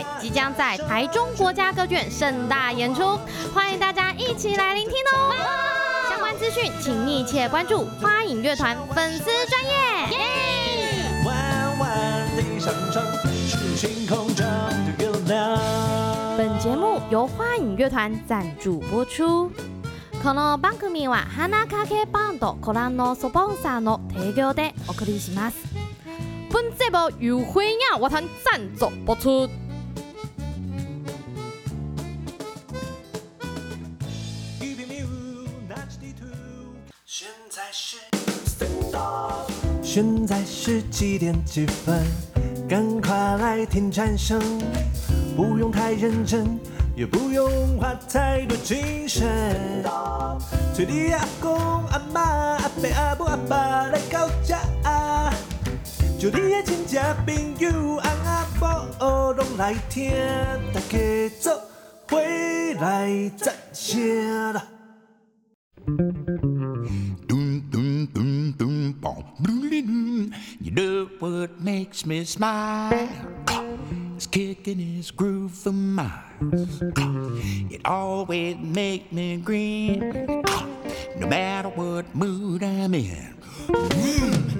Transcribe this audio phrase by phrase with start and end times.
[0.00, 3.18] 队即将在台中国家歌剧院盛大演出，
[3.52, 5.34] 欢迎大家一起来聆听哦！
[6.08, 9.70] 相关资讯请密切关注花影乐团粉丝专页。
[16.36, 19.50] 本节目由花影乐团赞助播出。
[20.22, 25.56] この番组は花影バンドコランのスポンサーの提供でお送りします。
[26.50, 29.48] 本节目由花影乐团赞助播出。
[39.93, 41.35] 现在是几点？
[41.43, 42.01] 几分？
[42.65, 44.39] 赶快来听颤声，
[45.35, 46.57] 不用太认真。
[46.95, 49.83] 也不用花太多精神，
[50.73, 54.61] 催你阿公阿妈阿伯阿母阿爸来到家，
[56.17, 60.13] 就你的亲戚朋友阿阿婆拢来听，
[60.73, 61.53] 大家做
[62.09, 62.17] 伙
[62.79, 64.63] 来赞声啦。
[74.15, 76.81] It's kicking his groove for miles.
[77.71, 80.43] It always makes me grin.
[81.17, 83.33] No matter what mood I'm in.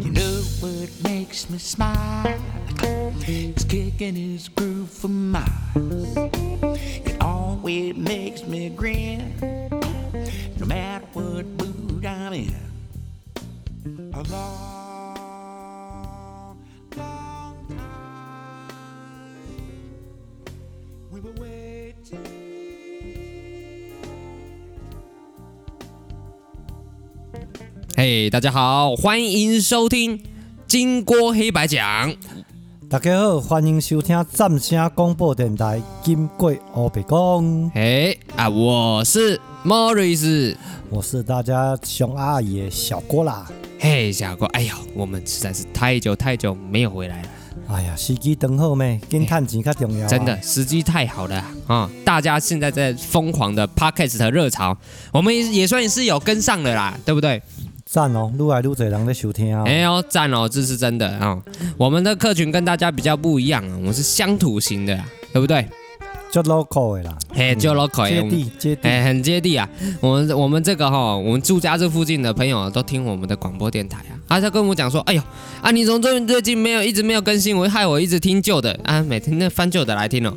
[0.02, 2.40] You know what makes me smile?
[3.28, 6.18] It's kicking his groove for miles.
[6.96, 9.36] It always makes me grin.
[10.58, 12.56] No matter what mood I'm in.
[14.16, 14.81] Allah.
[28.32, 30.18] 大家好，欢迎收听
[30.66, 32.10] 《金锅黑白讲》。
[32.90, 37.10] 大家好，欢迎收听赞声广播电台《金贵黑白讲》。
[37.76, 40.56] 嘿，啊，我是 Morris，
[40.90, 43.46] 我是大家熊阿姨小郭啦。
[43.78, 47.28] 嘿小郭，哎呦，我们实在是太久太久没有回来了。
[47.68, 48.98] 哎呀，时机等好咩？
[49.10, 50.08] 跟探钱较重要，啊。
[50.08, 51.90] 真的，时机太好了啊，哦！
[52.06, 54.78] 大家现在在疯狂的 Podcast 热潮，
[55.12, 57.42] 我们也算是有跟上了啦，对不对？
[57.92, 59.66] 赞哦，愈来愈多人在收听啊！
[59.66, 61.44] 哎呦，赞哦，这是真的啊，哦！
[61.78, 64.98] 我们的客群跟大家比较不一样啊，我们是乡土型的，
[65.34, 65.68] 对不对？
[66.32, 69.68] 就 local 的啦，嘿，就 local，接地接地，哎，很接地啊！
[70.00, 75.22] 我们我们这个哈，哦，我们住家这附近的朋友都听我们的广播电台啊，他就跟我讲说，哎呦，
[75.62, 80.34] 啊，你从最最近没有一直没有更新，我害我一直听旧的啊，每天那翻旧的来听哦。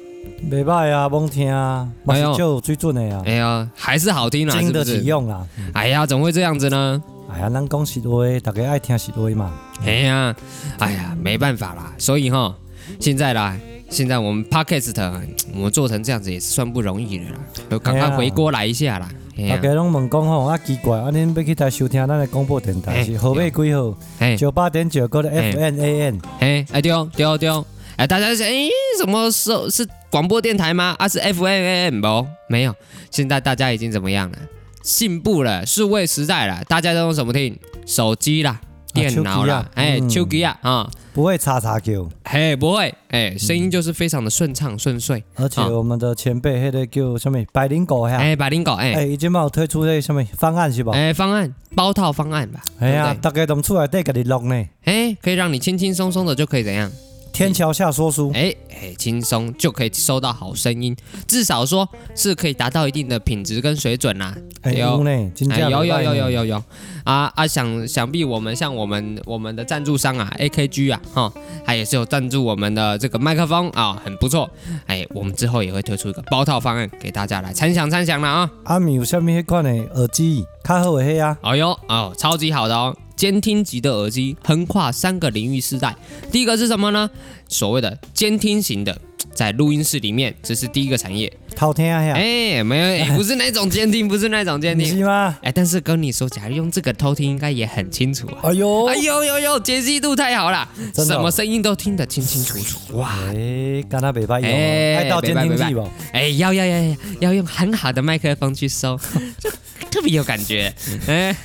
[0.49, 3.23] 没办啊，甭听啊，还是旧最准的呀，啊。
[3.27, 5.47] 哎呀，还是好听啊，经得起用啊。
[5.73, 7.03] 哎呀，怎么会这样子呢？
[7.33, 9.53] 哎呀，咱讲实话，大家爱听实话嘛。
[9.85, 10.35] 哎呀，
[10.79, 12.55] 哎呀，没办法啦，所以哈，
[13.01, 13.57] 现在啦，
[13.89, 14.95] 现在我们 Podcast
[15.55, 17.39] 我们做成这样子也是算不容易的啦，
[17.71, 19.09] 就赶快回锅来一下啦。
[19.49, 23.95] 大家拢问讲吼，啊奇怪，啊恁要去台收听咱的广播电台是号码几号？
[24.21, 26.21] 哎，九八点九个的 FNAN。
[26.39, 27.65] 哎，哎对哦对哦对哦，
[27.97, 28.69] 哎大家想，哎
[28.99, 30.95] 什么时候是广播电台吗？
[30.99, 31.45] 啊是不？
[32.49, 32.75] 没有，
[33.11, 34.39] 现在大家已经怎么样了？
[34.83, 37.59] 进步了，数位时代了，大家都用什么听？
[37.87, 38.61] 手机啦，
[38.93, 45.23] 电脑啦，哎，手机啊，啊，不会叉叉 Q，，嘿，不会，哎，声音就是非常的顺畅顺遂。
[45.37, 47.39] 而且我们的前辈，那个叫什么？
[47.53, 50.93] 百灵狗呀，哎，百灵狗，哎，哎，已经有推出那什么方案是吧？
[50.95, 52.61] 哎，方案，包套方案吧。
[52.81, 54.65] 哎呀，大概怎么出来带给你弄呢？
[54.85, 56.91] 哎，可以让你轻轻松松的就可以怎样？
[57.35, 60.95] 天桥下说书，哎哎，轻松就可以收到好声音，
[61.27, 64.33] 至少说是可以达到一定的品质跟水准啦。
[64.73, 65.33] 有呢，
[65.69, 66.65] 有有有有有有
[67.03, 67.45] 啊啊！
[67.45, 71.33] 想想必我们像我们我们的赞助商啊，AKG 啊，哈，
[71.67, 74.49] 它也是有赞助我们的这个麦克风啊，很不错。
[74.87, 78.49] 哎，我们之后也会推出一个包套方案给大家来参详参详了啊。
[78.63, 81.37] 阿米有下面一款的耳机，卡好的黑啊。
[81.43, 82.97] 哎呦哦，超级好的哦。
[83.17, 85.95] 监听级的耳机横跨三个领域世代，
[86.31, 87.09] 第一个是什么呢？
[87.49, 88.99] 所谓的监听型的，
[89.33, 91.33] 在录音室里面，这是第一个产业。
[91.57, 92.01] 好听啊！
[92.01, 94.89] 哎，没有、欸， 不是那种监听，不是那种监听。
[94.89, 95.39] 是吗？
[95.43, 98.27] 哎，但是跟你说，假如用这个偷听，应该也很清楚。
[98.43, 102.97] 哎呦，哎呦呦呦，解析度太好了，哦、什么声音都听得清清楚楚。
[102.99, 105.89] 哇，哎，跟他北派用，爱到监听器不？
[106.13, 108.99] 哎，要要要要要用很好的麦克风去收，
[109.39, 109.49] 就
[109.91, 110.75] 特别有感觉。
[111.07, 111.37] 哎。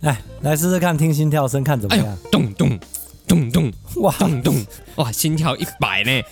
[0.00, 2.06] 来来试试看，听心跳声看怎么样？
[2.06, 2.78] 哎、咚咚
[3.26, 4.54] 咚咚，哇咚咚
[4.96, 6.22] 哇，心跳一百呢！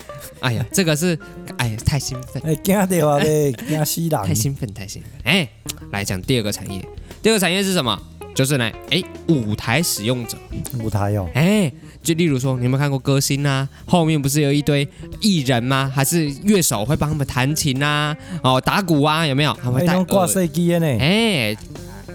[0.40, 1.18] 哎呀， 这个是
[1.56, 2.42] 哎呀，太兴奋！
[2.44, 3.18] 哎，惊掉啊！
[3.18, 4.22] 嘞，惊死人！
[4.24, 5.10] 太兴奋，太兴奋！
[5.24, 5.48] 哎，
[5.90, 6.80] 来讲第二个产业，
[7.22, 8.00] 第二个产业是什么？
[8.34, 10.36] 就是呢，哎，舞台使用者，
[10.80, 11.72] 舞台哦，哎，
[12.02, 13.68] 就例如说，你有没有看过歌星啊？
[13.86, 14.86] 后面不是有一堆
[15.20, 15.90] 艺人吗？
[15.94, 18.16] 还是乐手会帮他们弹琴啊？
[18.42, 19.56] 哦，打鼓啊，有没有？
[19.62, 20.86] 他们戴挂设机的呢？
[21.00, 21.56] 哎，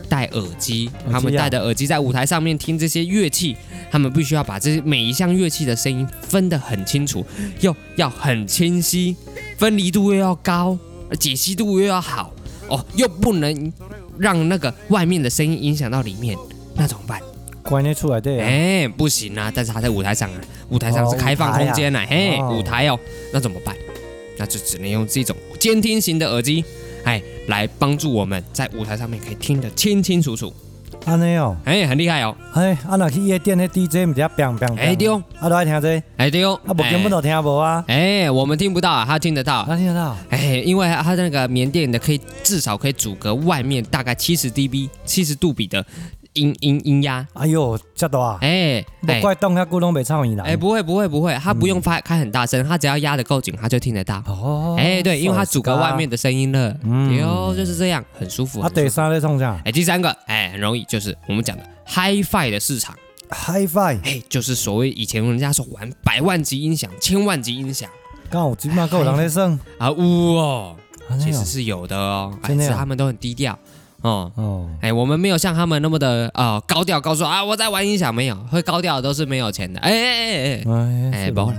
[0.09, 3.55] 戴耳机，他们戴的耳机在舞台上面听这些乐器，
[3.89, 7.25] 他们必须要把这些每一项乐器的声音分得很清楚，
[7.61, 9.15] 又要很清晰，
[9.57, 10.77] 分离度又要高，
[11.19, 12.33] 解析度又要好，
[12.67, 13.71] 哦，又不能。
[14.19, 16.37] 让那个外面的声音影响到里面，
[16.75, 17.21] 那怎么办？
[17.63, 19.49] 关得出来对哎，不行啊！
[19.55, 22.99] 但是他在舞台上啊，舞台上是开放空间呢，嘿，舞台哦，
[23.31, 23.73] 那怎么办？
[24.37, 26.65] 那就只能用这种监听型的耳机，
[27.09, 30.53] 哎，来帮助我们在舞台上面可以听得清清楚楚。
[31.05, 45.83] 安尼哦，哎，很厉害哦，哎，啊那去夜店的 DJ 唔只变变，哎丢，啊都爱听这，哎丢，啊不根本都听无啊，哎，我们听不到啊，他听得到，他听得到，哎，因为他那个缅甸的可以至少可以阻隔外面大概七十 dB 七十度比的。
[46.33, 48.37] 音音音压，哎呦，这多啊！
[48.41, 50.43] 哎，不怪动下咕咚被唱完啦。
[50.45, 54.23] 哎，不会不会不会，他不用发开很大声，他只要压的够紧，他就听得到。
[54.27, 56.75] 哦，哎，对，因为他阻隔外面的声音了。
[56.83, 58.61] 嗯，哟，就是这样，很舒服。
[58.61, 59.59] 啊，第三个唱啥？
[59.65, 62.95] 哎，第三个，哎，很容易，就是我们讲的 Hi-Fi 的市场。
[63.31, 67.89] Hi-Fi，哎，就是所谓以前人家说玩百万级音响、千万级音响。
[68.29, 70.75] 刚好起码够人来声啊，呜哦，
[71.19, 73.57] 其实是有的哦，但是他们都很低调。
[74.01, 81.53] 哦哦，哎，我们没有像他们那么的啊、呃、高调，告诉啊我在玩音响，没有会高调的都是没有钱的，哎哎哎哎哎，不了，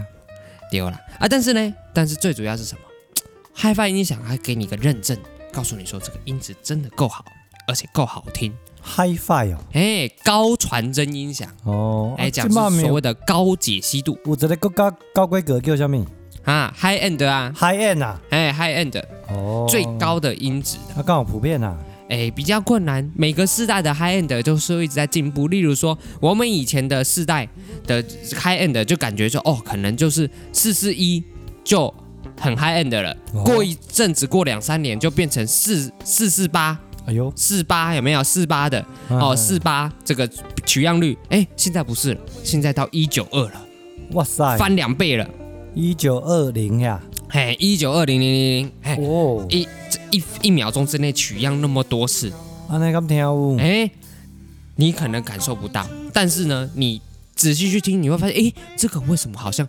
[0.70, 1.28] 丢了啊！
[1.28, 2.80] 但是呢，但是最主要是什么？
[3.56, 5.18] HiFi 音响还给你一个认证，
[5.52, 7.22] 告诉你说这个音质真的够好，
[7.66, 8.50] 而且够好听。
[8.82, 14.18] HiFi 哦，哎，高传真音响哦，哎，讲是所谓的高解析度。
[14.24, 16.02] 我这个高高规格叫什么
[16.44, 20.78] 啊？High end 啊，High end 啊，哎，High end 哦，最高的音质。
[20.94, 21.76] 它刚好普遍啊。
[22.10, 23.08] 哎，比较困难。
[23.16, 25.48] 每个世代的 high end 都是一直在进步。
[25.48, 27.48] 例如说，我们以前的世代
[27.86, 28.02] 的
[28.32, 31.22] high end 就感觉说，哦，可能就是四四一
[31.62, 31.92] 就
[32.38, 33.16] 很 high end 了。
[33.32, 36.78] 哦、过一阵子，过两三年就变成四四四八。
[37.06, 38.84] 哎呦，四八有没有四八的？
[39.08, 40.28] 哦，四八这个
[40.66, 43.66] 取样率，哎，现在不是了，现在到一九二了。
[44.12, 45.28] 哇塞，翻两倍了。
[45.74, 47.00] 一九二零呀。
[47.28, 49.66] 嘿，一九二零零零零，嘿，哦，一
[50.10, 52.30] 一一秒钟之内取样那么多次，
[52.68, 53.90] 啊，那咁跳哎，
[54.76, 57.00] 你可能感受不到，但是呢，你
[57.34, 59.66] 仔细去听，你会发现，哎，这个为什么好像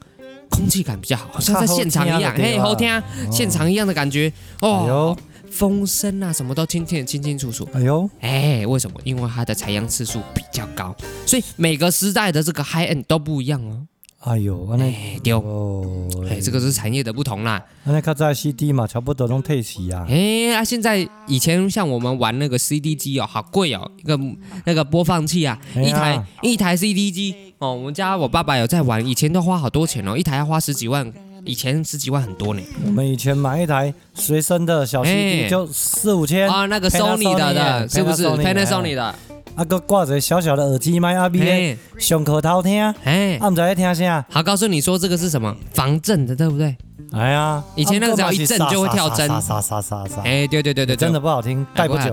[0.50, 2.90] 空气感比较好，好像在现场一样，哎，好听，
[3.32, 5.18] 现场一样的感觉，哦，
[5.50, 9.00] 风声啊，什么都听听得清清楚楚，哎呦，哎，为什么？
[9.04, 10.96] 因为它的采样次数比较高，
[11.26, 13.88] 所以每个时代的这个 high end 都不一样哦。
[14.22, 15.40] 哎呦，哎丢，
[16.30, 17.60] 哎，这个是产业的不同啦。
[17.86, 20.06] 那较早 CD 嘛，差不多拢退市啊。
[20.08, 24.20] 哎，啊，现在以前像我们玩那个 CD 机哦，好贵哦，一个
[24.66, 31.12] 那个播放器啊，一台一台 CD 机哦，我们家我爸爸有在玩，以前都花好多钱哦，一台要花十几万，
[31.44, 32.62] 以前十几万很多呢。
[32.86, 39.16] 我们以前买一台随身的小 CD 就四五千啊，那个 Sony 的的，是不是 Panasonic 的？
[39.56, 44.25] 啊，搁挂着小小的耳机麦阿 B，上课偷听，哎，啊，唔知在听啥。
[44.30, 45.56] 好，告诉你说这个是什么？
[45.74, 46.75] 防震的，对不对？
[47.12, 49.30] 哎呀，以前那个只要一震就会跳针，
[50.24, 52.12] 哎，对对对对，真的不好听，戴不久。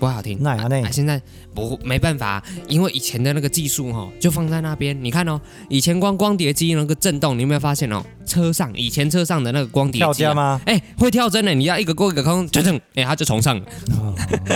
[0.00, 1.22] 不好听，那那现在
[1.54, 4.96] 不没办法，因为以前的那个技术哈，就放在那边。
[5.02, 8.02] 你看哦，以前光光碟机那个震动，你有没有发现哦？
[8.24, 10.60] 车上以前车上的那个光碟机吗？
[10.64, 13.66] 哎，会跳针的，你要一个过一个空，噔噔，哎，它就重上了。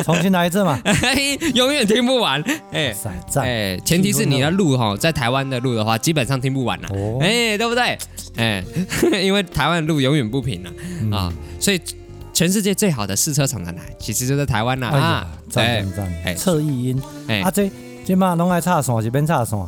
[0.04, 0.80] 重新来一次嘛，
[1.54, 2.42] 永远听不完。
[2.72, 2.94] 哎，
[3.36, 6.88] 哎，前提是你要路哈，在台湾的路的话，基本上听不完了。
[7.20, 7.98] 哎，对不对？
[8.36, 8.64] 哎，
[9.22, 10.70] 因为台湾路永远不平了
[11.16, 11.80] 啊，所以。
[12.36, 13.80] 全世界最好的试车场在哪？
[13.98, 15.26] 其实就在台湾呐啊！
[15.48, 16.36] 赞赞赞！
[16.36, 17.70] 侧翼音，哎，啊这
[18.04, 19.58] 这嘛拢爱插线，这边插线，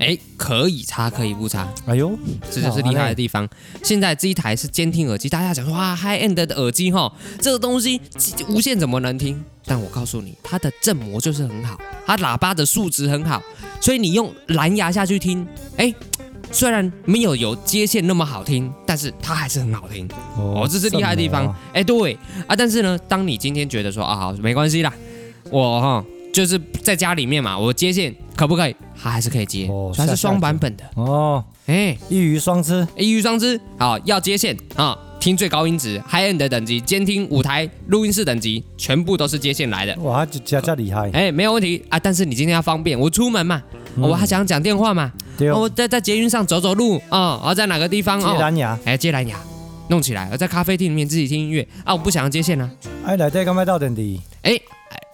[0.00, 1.72] 哎，可以插，可以不插。
[1.86, 2.18] 哎呦，
[2.50, 3.48] 这就是厉害的地方。
[3.84, 8.00] 现在这一台是监听耳机，大家讲说哇，high end 的耳机哈，这个东西
[8.48, 9.40] 无线怎么能听？
[9.64, 13.40] 但我告诉你，它的振膜就是很好，它喇叭的素质很好，
[13.80, 15.94] 所以你用蓝牙下去听，哎。
[16.50, 21.54] 虽然没有有接线那么好听，但是它还是很好听哦，这是厉害的地方。
[21.72, 24.92] 哎，对啊，但是呢，当你今天觉得说啊，好，没关系啦，
[25.50, 28.76] 我哈就是在家里面嘛，我接线可不可以？
[29.00, 31.44] 它还是可以接，它是双版本的哦。
[31.66, 33.60] 哎，一鱼双吃，一鱼双吃。
[33.78, 39.94] 好，要接线啊，听最高音质，high end 的等级，监听舞台录音室等级，全部都是接线来的。
[40.02, 41.10] 哇，这这这厉害！
[41.12, 43.60] 哎，没有问题啊，但是你今天要方便，我出门嘛，
[43.96, 45.12] 我还想讲电话嘛。
[45.54, 49.36] 我在在捷运上走走路啊，然后在哪个地方接蓝牙，哎，接蓝牙，
[49.88, 50.28] 弄起来。
[50.32, 52.70] 我在咖啡厅里面自己听音乐啊，我不想要接线啊。
[53.04, 54.20] 哎，来这干麦到等地？
[54.42, 54.58] 哎，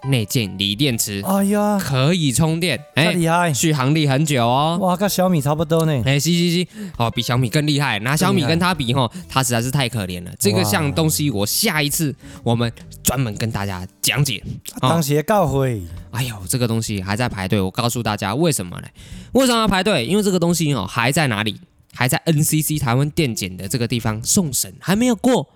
[0.05, 4.79] 内建锂电池，哎呀，可以充电，哎，厉害，续航力很久哦。
[4.81, 6.03] 哇，跟小米差不多呢。
[6.05, 6.67] 哎，是是是，
[6.97, 7.99] 哦，比小米更厉害。
[8.01, 10.33] 拿小米跟它比，哈，它实在是太可怜了。
[10.39, 12.71] 这个项东西，我下一次我们
[13.03, 14.43] 专门跟大家讲解。
[14.81, 17.61] 当时告会，哎呦，这个东西还在排队。
[17.61, 18.89] 我告诉大家为什么呢？
[19.33, 20.05] 为什么要排队？
[20.05, 21.61] 因为这个东西哦，还在哪里？
[21.95, 25.47] 还在 NCC 台湾电检的这个地方送审，还没有过。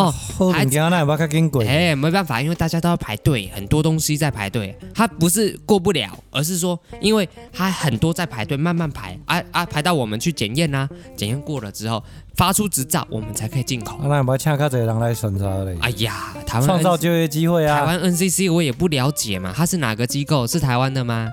[0.00, 1.66] 哦，还惊那不较紧贵？
[1.66, 4.76] 哎，没办法，因为大家都要排队，很多东西在排队。
[4.94, 12.02] 他不是过不了，而是说，因为他很多在排队，慢慢排啊啊，排到我们去检验呐，检验过了之后
[12.36, 13.98] 发出执照，我们才可以进口。
[14.02, 15.76] 那有没有请较侪人来审查嘞？
[15.80, 17.80] 哎呀，台湾创造就业机会啊！
[17.80, 20.46] 台湾 NCC 我也不了解嘛，它是哪个机构？
[20.46, 21.28] 是台湾的吗？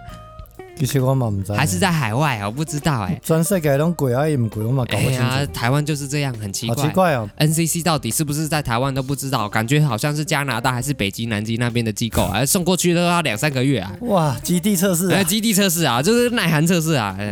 [0.78, 2.46] 其实我嘛不知道，还是在海外啊？
[2.46, 3.20] 我不知道哎。
[3.24, 5.24] 全世界拢贵啊，也唔贵，我嘛搞不清楚。
[5.26, 6.76] 哎呀，台湾就是这样，很奇怪。
[6.76, 13.92] 好奇怪哦！NCC 到底是不是在台湾都不知道，感觉好像是加拿大还是北极、南极那边的机构啊，送过去都要两三个月啊。
[14.02, 15.24] 哇，基地测试啊！
[15.24, 17.18] 基地测试啊，就是耐寒测试啊。
[17.18, 17.26] 奇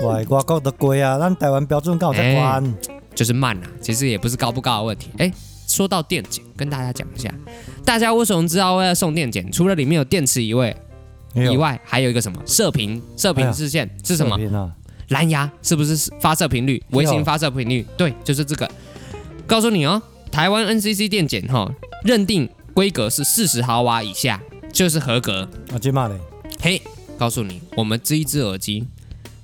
[0.00, 2.74] 怪，外国的贵啊，咱台湾标准高才关，
[3.14, 3.66] 就是慢啊。
[3.80, 5.10] 其实也不是高不高的问题。
[5.18, 5.30] 哎，
[5.66, 7.32] 说到电检，跟大家讲一下，
[7.84, 9.50] 大家为什么知道会要送电检？
[9.52, 10.74] 除了里面有电池以外。
[11.34, 13.02] 以外还有一个什么射频？
[13.16, 14.38] 射频视线是什么？
[15.08, 16.82] 蓝牙是不是发射频率？
[16.90, 17.86] 微型发射频率？
[17.96, 18.70] 对，就是这个。
[19.46, 21.70] 告诉你哦，台湾 NCC 电检哈
[22.04, 24.40] 认定规格是四十毫瓦以下
[24.72, 25.46] 就是合格。
[25.70, 26.14] 啊，这嘛嘞？
[26.60, 26.80] 嘿，
[27.18, 28.86] 告诉你，我们这一只耳机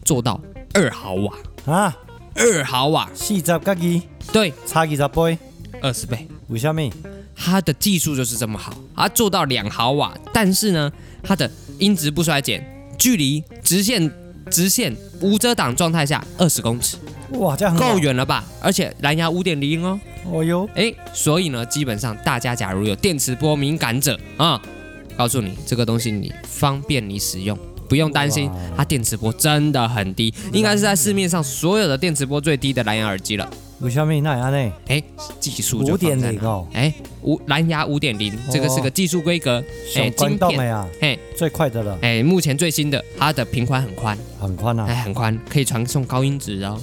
[0.04, 0.40] 做到
[0.72, 1.34] 二毫瓦
[1.66, 1.94] 啊，
[2.34, 4.00] 二毫瓦，四十加一，
[4.32, 5.38] 对，差二十倍，
[5.82, 6.26] 二十倍。
[6.48, 6.90] 为什么？
[7.36, 10.90] 它的技术就是这么好，它做到两毫瓦，但是呢，
[11.22, 12.64] 它的音质不衰减，
[12.98, 14.10] 距离直线
[14.50, 16.96] 直线无遮挡状态下二十公尺，
[17.32, 18.44] 哇，这样够远了吧？
[18.60, 19.98] 而且蓝牙五点零哦，
[20.30, 24.60] 哦哟，哎，所以呢，基本上大家假如有电磁波敏感者啊，
[25.16, 27.58] 告诉你这个东西你方便你使用，
[27.88, 33.48] 不用担心，它电磁波真的很低，应该是在市面上所有的电磁波最低的蓝牙耳机了。
[33.80, 34.72] 为什么那样呢？
[34.88, 35.02] 哎，
[35.38, 36.92] 技术五点零哦，哎，
[37.22, 39.62] 五蓝牙五点零，这个是个技术规格，
[39.94, 46.80] 哎，晶片啊，哎，最快的了，哎，目前最新的，它的频宽很宽，很宽啊，哎，很宽，可以传送高音质哦，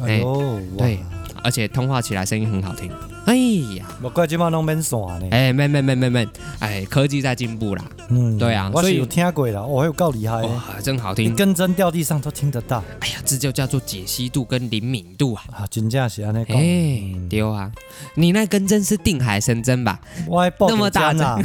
[0.00, 0.98] 哎呦，对，
[1.44, 2.90] 而且通话起来声音很好听。
[3.28, 3.36] 哎
[3.76, 5.28] 呀，我怪今晚拢免线呢。
[5.30, 6.26] 哎，没没没没没，
[6.60, 7.84] 哎，科技在进步啦。
[8.08, 12.82] 嗯，对啊，我是有听过啦，哦，还有够厉害，哇，真好听，一根针掉地上都听得到。
[13.00, 15.44] 哎呀，这就叫做解析度跟灵敏度啊。
[15.52, 16.56] 啊，真正是安尼讲。
[16.56, 17.70] 哎，对啊，
[18.14, 20.00] 你那根针是定海神针吧？
[20.26, 21.38] 我那么大啊，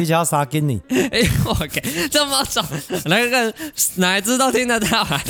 [0.00, 0.80] 一只要三斤呢。
[1.12, 2.64] 哎，我靠，这么重，
[3.04, 3.52] 那个
[3.96, 5.22] 哪一只都听得到啊？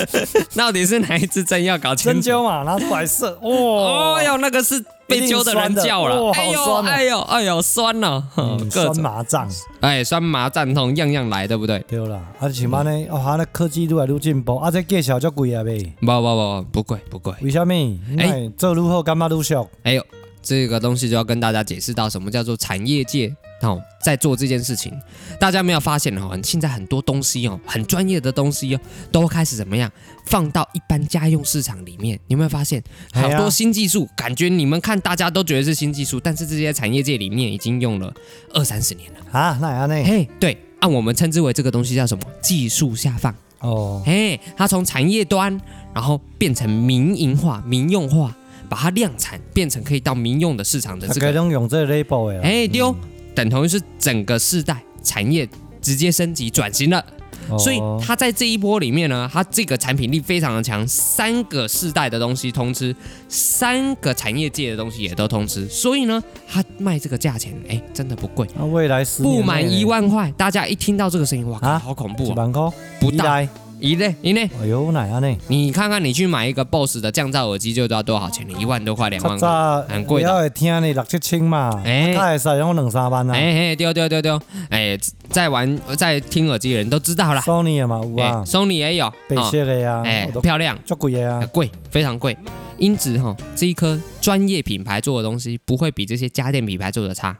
[0.56, 2.22] 到底是哪一支针要搞清楚？
[2.22, 3.38] 针灸嘛，拿出来射。
[3.42, 4.82] 哦，哦哟，那个是。
[5.06, 8.24] 被揪的人叫了，哎呦哎呦哎呦酸了，
[8.70, 9.48] 酸麻胀，
[9.80, 11.78] 哎酸麻胀痛样样来，对不对？
[11.88, 15.92] 对了，而且嘛呢，哦，那科技越来越进步，啊，这介绍就贵啊呗？
[16.00, 17.74] 不不不不贵不贵，为什么？
[18.18, 19.68] 哎，做如何干嘛如俗？
[19.82, 20.04] 哎呦，
[20.42, 23.34] 这个东西就要跟大家解释到什么叫做产业界。
[23.62, 24.92] 哦，在做这件事情，
[25.38, 26.36] 大家没有发现哦？
[26.42, 28.80] 现在很多东西哦，很专业的东西哦，
[29.12, 29.88] 都开始怎么样
[30.26, 32.18] 放到一般家用市场里面？
[32.26, 32.82] 你有没有发现
[33.12, 34.08] 好多新技术？
[34.16, 38.12] 感觉你们看大家都觉得是新技术，但是这些产业界里面已经用了
[38.52, 39.56] 二三十年了啊？
[39.60, 39.94] 那样呢？
[40.02, 42.24] 嘿，对，按我们称之为这个东西叫什么？
[42.40, 44.02] 技术下放哦。
[44.04, 45.56] 嘿，它从产业端，
[45.94, 48.36] 然后变成民营化、民用化，
[48.72, 51.30] 把它量产，变成可以到民用的市场的这个。
[51.30, 52.96] 用这个 label 哎，丢。
[53.34, 55.46] 等同于是整个世代产业
[55.82, 57.04] 直接升级转型了，
[57.58, 62.96] 所以它在这一波里面呢，它这个产品力非常的强，三个世代的东西通吃，
[63.28, 68.48] 三个产业界的东西也都通吃，所以呢，它卖这个价钱，哎，真的不贵。
[68.56, 72.72] 那未来不满一万块，大家一听到这个声音，哇，好恐怖啊！
[72.98, 73.46] 不到。
[73.82, 75.36] 一类一类，哎呦，哪样呢？
[75.48, 80.28] 你看看，你去买一个 BOSS 的降噪耳机就知道多少钱了，一万多块，两万块，很贵的。
[80.28, 83.34] 要听你六七千嘛，哎，他也是用两三万啊。
[83.34, 84.96] 哎嘿，丢丢丢丢，哎，
[85.28, 87.40] 在玩在听耳机的人都知道了。
[87.40, 92.36] Sony 也嘛，有啊，Sony 也有，白色的呀，哎，漂亮，足贵的啊，贵，非常贵。
[92.78, 97.36] 音质哈，这一颗专业品牌做的东西不会比这些家电品牌做的差。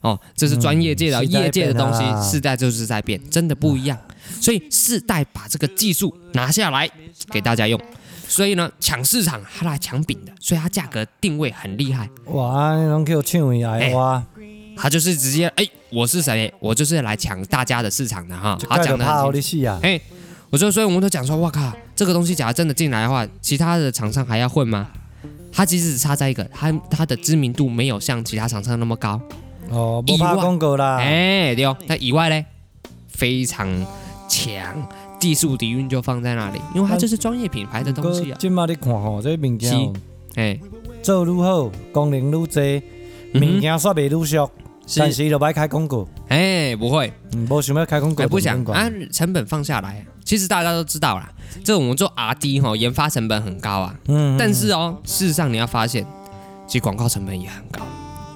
[0.00, 3.98] 哦，这是专业界的、业界的东西，世代就是在变，真的不一样。
[4.40, 6.88] 所以世代把这个技术拿下来
[7.30, 7.78] 给大家用，
[8.26, 12.08] 所以呢抢市场，他来抢饼的，所以它价格定位很厉害。
[12.26, 14.24] 哇，能给我抢回来哇！
[14.76, 16.50] 他就是直接哎，我是谁？
[16.58, 18.58] 我就是来抢大家的市场的哈。
[18.68, 19.78] 他讲的很清楚啊。
[19.82, 20.00] 哎，
[20.48, 24.88] 我就，所以我们都讲说，哇靠，这个东西假如真的进来的话，其他的厂商还要混吗？
[25.52, 29.20] 他其实只差在一个，他他的知名度没有像其他厂商那么高。
[29.70, 30.98] 哦，不怕广告啦。
[30.98, 31.76] 哎，对哦。
[31.86, 32.44] 那以外呢，
[33.08, 33.68] 非常
[34.28, 38.36] 强，技术底蕴就放在那里，因为它就是专业品牌的东西啊。
[38.38, 39.92] 今嘛你看吼，这物件，
[40.34, 40.58] 哎，
[41.02, 44.50] 做愈好，功能愈多，物件煞袂愈俗，
[44.96, 46.06] 但是就不爱开广告。
[46.28, 50.04] 哎，不会，嗯，不想要开广告，不想啊，成本放下来。
[50.24, 51.28] 其实大家都知道啦，
[51.64, 53.94] 这我们做 R&D 哈，研发成本很高啊。
[54.06, 54.36] 嗯。
[54.38, 56.06] 但是哦，事实上你要发现，
[56.66, 57.80] 其实广告成本也很高。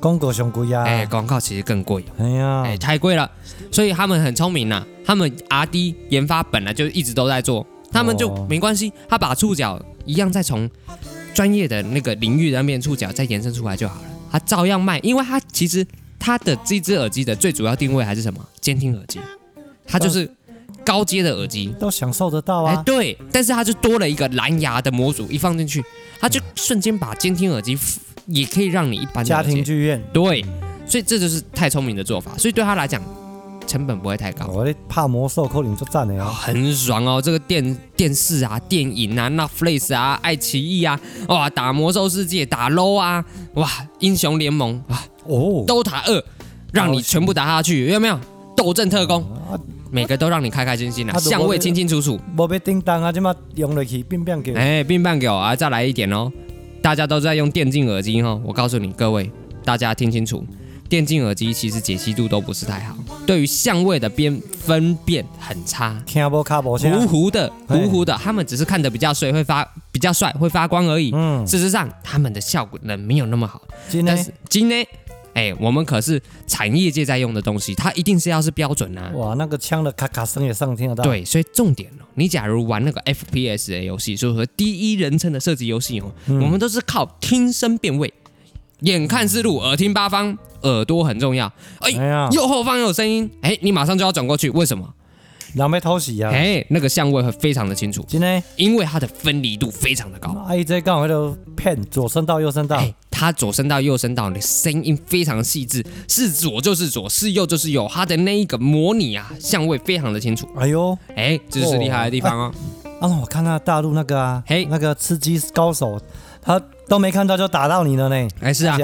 [0.04, 0.84] 广告上贵啊！
[0.84, 2.04] 哎，广告其实更贵。
[2.18, 3.30] 哎呀，哎，太贵了。
[3.72, 10.68] 所以他们很聪明呐，他们 R&D 研发本来就一直都在做，他们就没关系，他把触角一样再从
[11.32, 15.86] 专业的那个领域的那边触角再延伸出来就好了，他照样卖，因为他其实
[16.18, 18.46] 他的这只耳机的最主要定位还是什么？
[18.60, 19.18] 监听耳机，
[19.86, 20.30] 它就是。
[20.84, 22.74] 高阶的耳机都享受得到啊！
[22.74, 25.82] 哎，对，但是它就多了一个蓝牙的模组，一放进去，
[26.20, 27.74] 它就瞬间把监听耳机
[28.26, 30.44] 也可以让你一般家庭剧院对，
[30.86, 33.02] 所以这就是太聪明的做法，所以对他来讲
[33.66, 34.46] 成本不会太高。
[34.46, 37.20] 我的怕魔兽扣零就赞了呀，很爽哦！
[37.20, 46.24] 这个电电视啊、电影啊、Netflix 啊、爱奇艺啊，哇，打魔兽世界、打 LOL 啊，哇，英雄联盟啊，哦，DOTA 二，
[46.72, 48.18] 让你全部打下去，有没有？
[48.56, 49.24] 斗阵特工。
[49.90, 52.18] 每个都让你开开心心啊，相位清清楚楚。
[52.36, 54.52] 无要叮当啊，这么用得起变变狗。
[54.56, 56.32] 哎，变变狗啊，再来一点哦！
[56.84, 59.30] 大家都在用电竞耳机哈，我告诉你各位，
[59.64, 60.44] 大家听清楚，
[60.86, 62.94] 电竞耳机其实解析度都不是太好，
[63.26, 71.10] 对于相位的边分辨很差，听不卡不糊糊的，糊糊的，他们只是看得比较帅，会发比较帅，会发光而已。
[71.14, 73.62] 嗯，事实上他们的效果呢没有那么好。
[74.04, 74.86] 但是今天。
[75.34, 79.10] 哎，我们可是产业界在用的东西，它一定是要是标准啊！
[79.14, 81.04] 哇，那个枪的咔咔声也上听得到。
[81.04, 88.12] 对，所以重点哦，你假如玩那个 FPS 的游戏，就是说第一人称的射击游戏哦，嗯、我们都是靠听声辨位，
[88.80, 91.46] 眼看四路，耳听八方，耳朵很重要。
[91.80, 94.94] 哎，哎呀右后方有声音，哎，你马上就要转过去，为什么？
[95.54, 96.30] 两边偷袭啊！
[96.32, 100.30] 哎，那个相位会非常的清楚，今天，因为它的分离度非常的高。
[100.46, 110.48] 阿姨在刚好都骗左声道右声道，它左声道右声道，你声音非常细致，是左就是左，是右就是右，它的那一个模拟啊，相位非常的清楚。
[110.56, 112.54] 哎呦，哎，这是厉害的地方哦。
[113.00, 116.00] 啊，我看到大陆那个啊，嘿，那个吃鸡高手，
[116.42, 118.28] 他都没看到就打到你了呢。
[118.40, 118.76] 哎，是啊，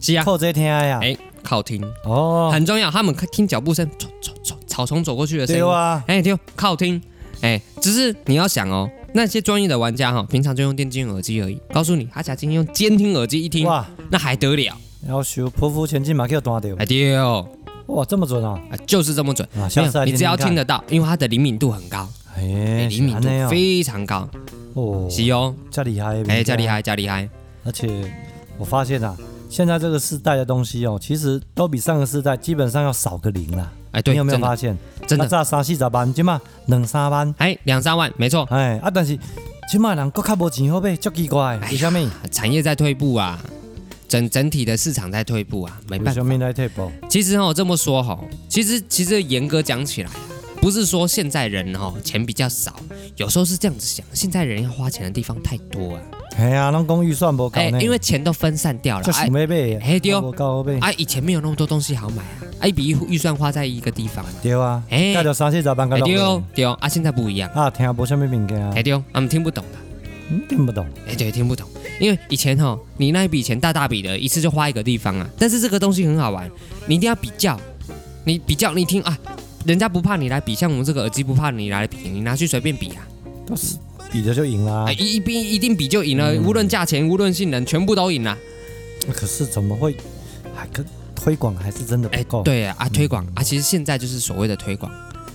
[0.00, 1.84] 是啊，靠这听呀，哎，靠听。
[2.04, 4.56] 哦，很重要，他们听脚步声，走走走。
[4.78, 7.02] 草丛走过去的声音，对啊，哎，对，靠听，
[7.40, 11.60] 哎，只是你要想哦，那些专业的玩家哈，平常就用电竞耳机而已。
[11.72, 14.76] 告诉你，他假今天用监听耳机一听，哇，那还得了？
[15.08, 16.76] 要修匍匐前进嘛，给我断掉。
[16.76, 17.44] 哎，对哦，
[17.86, 18.56] 哇，这么准啊？
[18.86, 19.68] 就是这么准啊！
[20.06, 24.28] 你只要听得到，因为它的灵敏度很高，哎，灵敏度非常高
[24.74, 27.28] 哦，是哦，加厉害，哎，加厉害，加厉害。
[27.64, 27.88] 而且
[28.56, 29.16] 我发现啊，
[29.50, 33.72] 现在这个世代的东西哦，其实都比上个世代基本上要少个零了。
[33.92, 34.76] 哎，对，你有没有发现？
[35.06, 38.46] 真的，早三四十万，今嘛两三万，哎，两三万，没错。
[38.50, 39.18] 哎啊，但是
[39.70, 41.58] 今嘛人搁较无钱好买，足奇怪。
[41.70, 42.10] 为什么？
[42.30, 43.42] 产业在退步啊，
[44.06, 46.22] 整整体的市场在退步啊，没办法。
[46.22, 46.90] 为在退步？
[47.08, 50.10] 其实哦，这么说哈，其实其实严格讲起来，
[50.60, 52.74] 不是说现在人哈钱比较少，
[53.16, 56.02] 有时候是这样子想，现在人要花钱的地方太多啊。
[56.38, 59.02] 哎呀，人讲预算不够，因为钱都分散掉了。
[59.02, 60.32] 就想买买，哎对哦，
[60.80, 64.24] 啊以前没有那么多东西好买啊，啊一笔预算花在一个地方。
[64.40, 65.98] 对啊，哎，加到三四十万个。
[65.98, 67.50] 对哦，对哦，啊现在不一样。
[67.50, 68.72] 啊，听不什么物件啊？
[68.76, 69.78] 哎对哦，他们听不懂的。
[70.30, 70.86] 嗯，听不懂。
[71.08, 71.66] 哎对，听不懂，
[71.98, 75.28] 因为以前哈，你那一笔钱大大笔的，一次就花一个地方啊。
[75.36, 76.48] 但是这个东西很好玩，
[76.86, 77.58] 你一定要比较，
[78.24, 79.18] 你比较，你听啊，
[79.64, 83.02] 人家不怕你来比，像我们这个耳机不怕你来比，你拿去随便比啊，
[83.44, 83.76] 都是。
[84.10, 88.36] 比着就赢啦，一一比一定比就赢了，无论价钱，无论性能，全部都赢了。
[89.12, 89.94] 可是怎么会？
[90.54, 92.42] 还跟推广还是真的不够。
[92.42, 94.90] 对啊，啊推广啊，其实现在就是所谓的推广。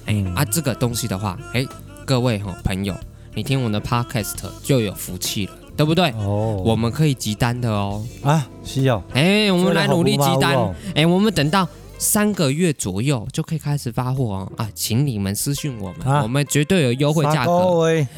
[0.05, 1.65] 哎啊，这个东西的话，哎，
[2.05, 2.93] 各位哈朋友，
[3.33, 6.09] 你听我们的 podcast 就有福气了，对不对？
[6.17, 8.05] 哦，我们可以集单的哦。
[8.21, 9.01] 啊，需要。
[9.13, 10.57] 哎，我们来努力集单。
[10.95, 11.67] 哎，我们等到。
[12.03, 14.51] 三个月左右就可以开始发货哦。
[14.57, 17.51] 啊，请你们私讯我们，啊、我们绝对有优惠价格，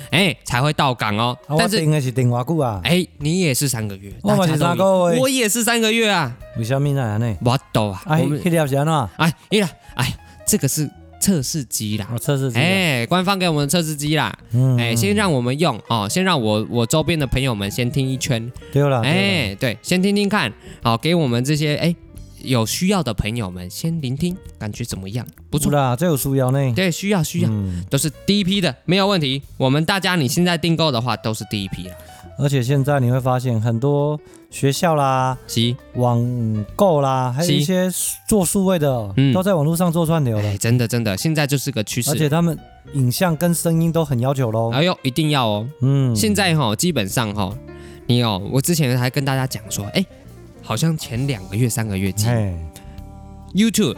[0.10, 1.38] 哎，才会到港哦。
[1.48, 6.36] 啊、但是应该是电话库啊，哎，你也是三个月，我也是三个月，我也是三个月啊。
[6.58, 7.38] 为什么呢？
[7.46, 9.38] 我懂啊，哎，
[9.96, 10.18] 哎，
[10.48, 21.96] 这个是测试机啦，测试机，哎，官方给我们测试机啦，嗯，哎，先让我们用哦，先让我我周边的朋友们先听一圈，对了，哎，对，先听听看，好，给我们这些哎。
[22.46, 25.26] 有需要的朋友们先聆听，感觉怎么样？
[25.50, 26.74] 不错啦，这有需要呢。
[26.76, 29.42] 对，需要需要，嗯、都是第一批的，没有问题。
[29.58, 31.96] 我们大家你现在订购的话，都是第一批了。
[32.38, 37.90] 而且现在你会发现很多学校啦、及网购啦，还有一些
[38.28, 40.44] 做数位的，嗯，都在网络上做串流了。
[40.44, 42.12] 哎，真的真的，现在就是个趋势。
[42.12, 42.60] 而且他们
[42.94, 44.70] 影像跟声音都很要求喽。
[44.74, 45.70] 哎呦，一定要哦。
[45.80, 47.58] 嗯，现在哈，基本上哈，
[48.06, 50.06] 你哦，我之前还跟大家讲说，哎，
[50.66, 52.60] 好像前两个月、三个月前
[53.54, 53.96] ，YouTube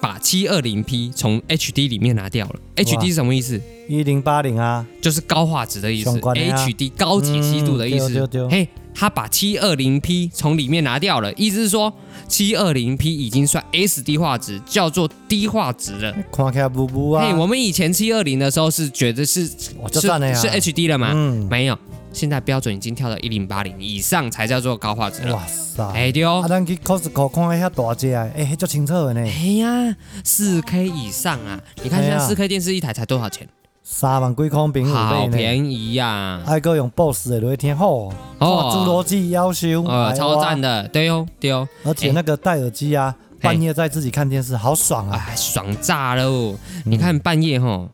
[0.00, 2.54] 把七二零 P 从 HD 里面拿掉了。
[2.76, 3.60] HD 是什么意思？
[3.86, 8.26] 一零八零啊，就是高画质的意思，HD 高解析度的意思。
[8.48, 11.92] 嘿，他把七二零 P 从里面拿掉了，意思是说
[12.26, 16.16] 七二零 P 已经算 SD 画质，叫做低画质了。
[16.32, 17.26] 看起来不不啊。
[17.26, 21.10] 嘿，我们以前七二零的时候是觉得是是是 HD 了吗？
[21.12, 21.78] 嗯，没有，
[22.12, 25.34] 现在标准已经跳到一零八零以上才叫做高画质了。
[25.34, 26.40] 哇塞，哎对哦。
[26.44, 29.20] 啊，咱去 Costco 看一下大只啊，哎，足清楚的呢。
[29.20, 33.48] 哎呀，四 K 以上啊，你看现在四 K 电视一台才多少钱？
[33.82, 36.40] 三万几块平，好便宜呀！
[36.46, 46.56] 还个用 BOSS 的来听好哦，侏罗纪夭寿，呃，超赞的，对哦，对哦，而且那个戴耳机啊，半夜在自己看电视，好爽啊，爽炸喽！
[46.84, 47.88] 你看半夜哈，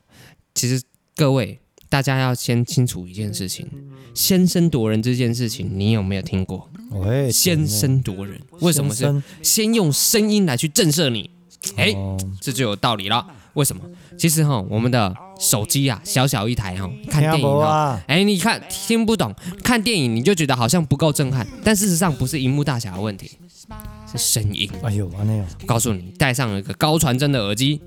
[0.54, 0.82] 其实
[1.14, 1.60] 各位
[1.96, 3.66] 大家要先清楚一件事情，
[4.12, 6.68] 先声夺人这件事情，你有没有听过？
[7.32, 11.30] 先声夺人，为什么是先用声音来去震慑你？
[11.76, 11.96] 哎，
[12.38, 13.26] 这就有道理了。
[13.54, 13.82] 为什么？
[14.18, 23.30] 其实哈，我们的手机啊，小小一台哈，看电影哈，哎，你看听不懂，看电影你就觉得好像不够震撼，但事实上不是荧幕大小的问题，
[24.12, 24.70] 是声音。
[24.82, 25.46] 哎呦，完了！
[25.64, 27.80] 告诉你，戴上了一个高传真的耳机，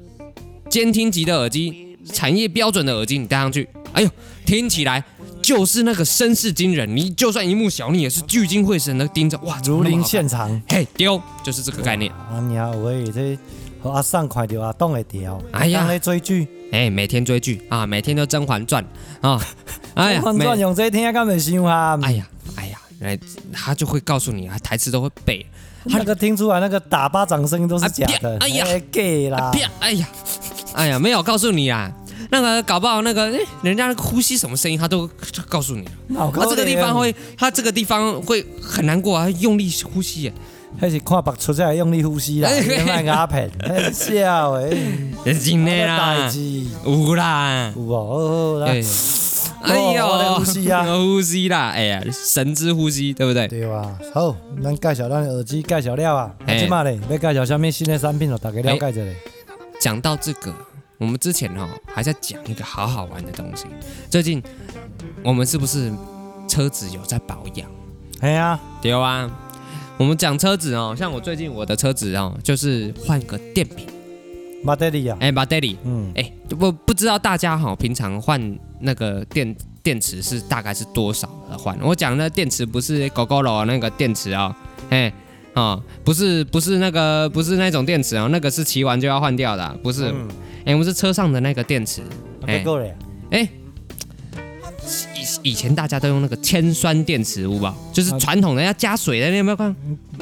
[0.67, 4.09] 监听级的耳机，产业标准的耳机，你戴上去，哎呦，
[4.45, 5.03] 听起来
[5.41, 6.95] 就是那个声势惊人。
[6.95, 10.61] 你就算一目小，你也是聚精会神的盯着，哇，如临现场。
[10.67, 12.11] 嘿，丢，就是这个概念。
[12.11, 13.37] 啊，你好，喂，这。
[13.81, 15.41] 和阿桑快点啊，动会掉。
[15.53, 18.85] 哎呀，在追剧，哎，每天追剧啊，每天都《甄嬛传》
[19.25, 19.41] 啊，
[19.95, 21.97] 哎呀，《甄嬛传》用这听干本想啊？
[22.03, 23.17] 哎呀，哎呀，来，
[23.53, 25.45] 他就会告诉你啊，台词都会背。
[25.85, 28.37] 那个听出来那个打巴掌声音都是假的。
[28.39, 29.49] 哎呀，给啦。
[29.79, 30.09] 哎呀，
[30.73, 31.89] 哎呀，没有告诉你啊，
[32.29, 35.09] 那个搞不好那个，哎，人家呼吸什么声音，他都
[35.47, 36.31] 告诉你了。
[36.33, 40.31] 他这个地方会，他这个地方会很难过啊，用力呼吸。
[40.79, 43.49] 还是看白出来用力呼吸啦，别卖鸦片，
[43.91, 44.69] 笑诶，
[45.25, 46.31] 真的啦，
[46.85, 48.63] 有啦，有哦，
[49.63, 53.47] 哎呦，呼吸啊， 呼吸啦，哎呀，神之呼吸，对不对？
[53.47, 53.81] 对哇？
[54.13, 58.37] 好，咱介绍咱耳机介绍了啊，今嘛嘞，要介绍什么新的产品哦？
[58.39, 59.15] 大家了解一下嘞。
[59.81, 60.53] 讲到这个，
[60.99, 63.65] 我们之前哈还在讲一个好好玩的东西。
[64.09, 64.43] 最近
[65.23, 65.91] 我们是不是
[66.47, 67.67] 车子有在保养？
[68.19, 69.31] 哎呀，对啊。
[69.97, 73.85] 我们讲车子哦，像我最近我的车子哦，就是换个电瓶，
[74.63, 81.77] 马德里啊，哎，马德里，嗯，哎，不不知道大家哈，平常换那个电电池是大概是多少的换？
[81.81, 84.55] 我讲的电池不是 Gogoro 那个电池哦，
[84.89, 85.11] 哎，
[85.53, 90.13] 啊，不是不是那个不是那种电池哦，那个是骑完就要换掉的，不是，
[90.65, 92.01] 哎，我们是车上的那个电池，
[92.45, 92.63] 哎，
[93.31, 93.49] 哎。
[95.13, 97.75] 以以前大家都用那个铅酸电池，有吧？
[97.93, 99.75] 就是传统的要加水的，你有没有看？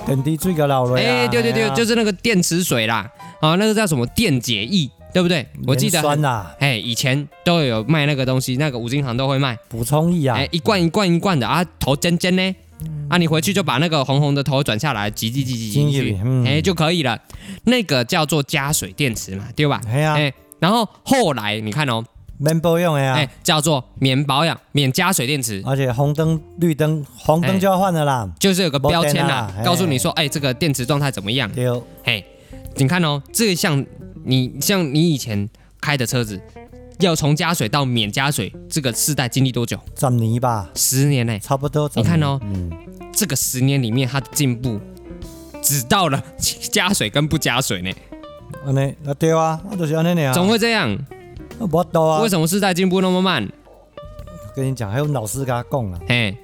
[0.06, 1.00] 电池水个老了。
[1.00, 5.48] 哎，对对对，就是那个电池水啦，啊，那个叫什么电解液，对不对？
[5.66, 6.02] 我记得。
[6.02, 6.48] 酸呐。
[6.60, 9.58] 哎，以前都有卖那个东西，那个五金行都会卖。
[9.70, 10.36] 补充液啊。
[10.36, 12.56] 哎，一罐一罐一罐的啊，头尖尖呢，
[13.10, 17.20] 啊，你回去就把那个红红的头转下来，挤挤挤挤进去，哎，就可以了。
[17.64, 19.82] 那个叫做加水电池嘛，对吧？
[19.88, 20.14] 哎呀。
[20.16, 22.04] 哎，然后后来你看哦。
[22.40, 31.52] 免保养的呀，哎，叫做免保养、免加水电池，而且红灯、绿灯，红灯就要换了啦，就是有个标签啦，告诉你说，哎，这个电池状态怎么样？
[31.52, 31.68] 对，
[32.04, 32.24] 嘿，
[32.76, 33.84] 你看哦，这个像
[34.24, 35.50] 你像你以前
[35.82, 36.40] 开的车子，
[37.00, 39.80] 要从加水到免加水，这个世代经历多久？
[39.96, 41.90] 十年吧，十年呢，差不多。
[41.96, 42.40] 你看哦，
[43.14, 44.80] 这个十年里面它的进步，
[45.62, 46.24] 只到了
[46.72, 47.92] 加水跟不加水呢。
[48.66, 50.98] 安尼，那对啊，那就是安尼呢，总会这样。
[51.60, 52.22] 不懂啊！
[52.22, 53.44] 为什么世代进步那么慢？
[53.96, 56.38] 我跟你讲，还有老师跟他讲啊，嘿，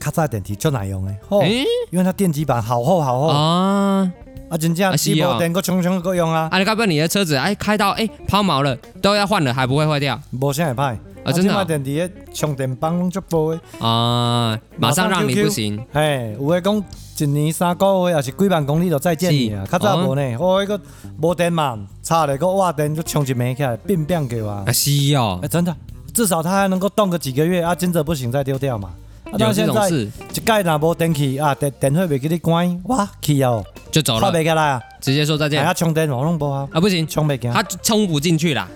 [0.00, 1.44] 卡扎电梯就耐用的，哦，
[1.90, 4.10] 因为它电机板好厚好厚啊，
[4.48, 6.48] 啊，真正是无电个冲冲够用啊！
[6.50, 10.18] 啊，你该不你的车子哎开到哎抛锚了，都要换了，还不会坏掉？
[10.32, 11.64] 无啥会坏啊，真的。
[11.66, 15.78] 电池的充电棒足薄的啊，马上让你不行。
[15.92, 16.82] 嘿，有的讲
[17.18, 19.66] 一年三个月，还是几万公里就再见你啊？
[19.66, 20.22] 卡早无呢？
[20.40, 20.80] 哦，一个
[21.20, 24.50] 无电嘛，插了个瓦电就充一枚起来，变变给我。
[24.50, 25.76] 啊，是哦，哎，真的，
[26.14, 28.90] 至少它还能够动个几个月啊，真的不行再丢掉嘛。
[29.38, 30.10] 有这种事？
[30.34, 35.60] 一盖若无电器啊，电电费没给你关，哇，去哦，就走了，快没开来啊，直接说再见。
[35.60, 38.68] 还要充电，我弄不好啊，不行，充没开，它充不进去啦。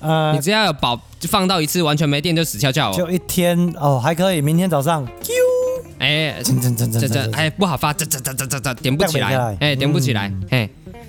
[0.00, 2.94] 呃，你只要有保放到一次完全没电就死翘翘哦。
[2.96, 5.06] 就一天哦，还可以，明天早上，
[5.98, 10.68] 哎，这这这这哎不好发，这这这这这这点不起来，哎点不起来，哎，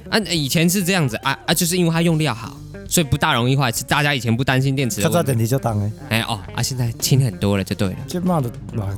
[0.09, 2.55] 啊以前是这样子啊啊，就是因为它用料好。
[2.87, 5.17] 所以不大容易坏，是大家以前不担心电池的问题。
[5.17, 7.95] 它在电池就当哎，哎哦啊，现在轻很多了，就对了。
[8.07, 8.51] 这嘛的，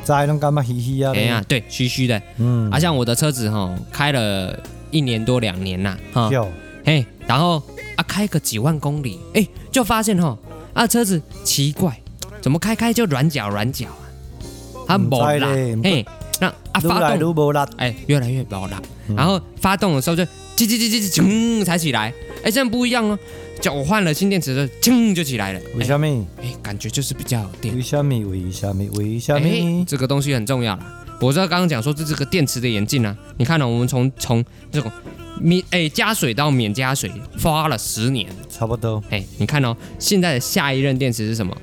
[0.03, 0.61] 在弄干嘛？
[0.63, 1.13] 嘻嘻啊。
[1.15, 2.21] 哎呀，对，虚虚的。
[2.37, 2.69] 嗯。
[2.71, 4.57] 啊，像我的车子哈，开了
[4.91, 6.29] 一年多两年呐，哈。
[6.31, 6.47] 有。
[6.85, 7.61] 嘿，然后
[7.95, 10.37] 啊，开个几万公里，哎，就发现哈，
[10.73, 11.99] 啊，车子奇怪，
[12.41, 14.89] 怎么开开就软脚软脚啊？
[14.89, 15.47] 它没拉，
[15.83, 16.05] 嘿，
[16.39, 17.33] 那啊发动，
[17.77, 18.81] 哎，越来越没拉。
[19.15, 22.13] 然后发动的时候就叽叽叽叽叽，嗯才起来。
[22.43, 23.17] 哎，这样不一样哦。
[23.61, 25.61] 叫我换了新电池的，噌就起来了。
[25.75, 26.05] 为什么？
[26.41, 27.75] 哎，感觉就是比较有电。
[27.75, 28.19] 为什么？
[28.25, 28.85] 为什么？
[28.93, 29.85] 为什么？
[29.85, 31.03] 这个东西很重要啦。
[31.19, 33.69] 我知道刚刚讲说这这个电池的演进啊，你看呢、哦？
[33.69, 34.91] 我们从从这种
[35.39, 39.03] 免哎加水到免加水花了十年，差不多。
[39.09, 41.55] 哎，你看哦，现在的下一任电池是什么？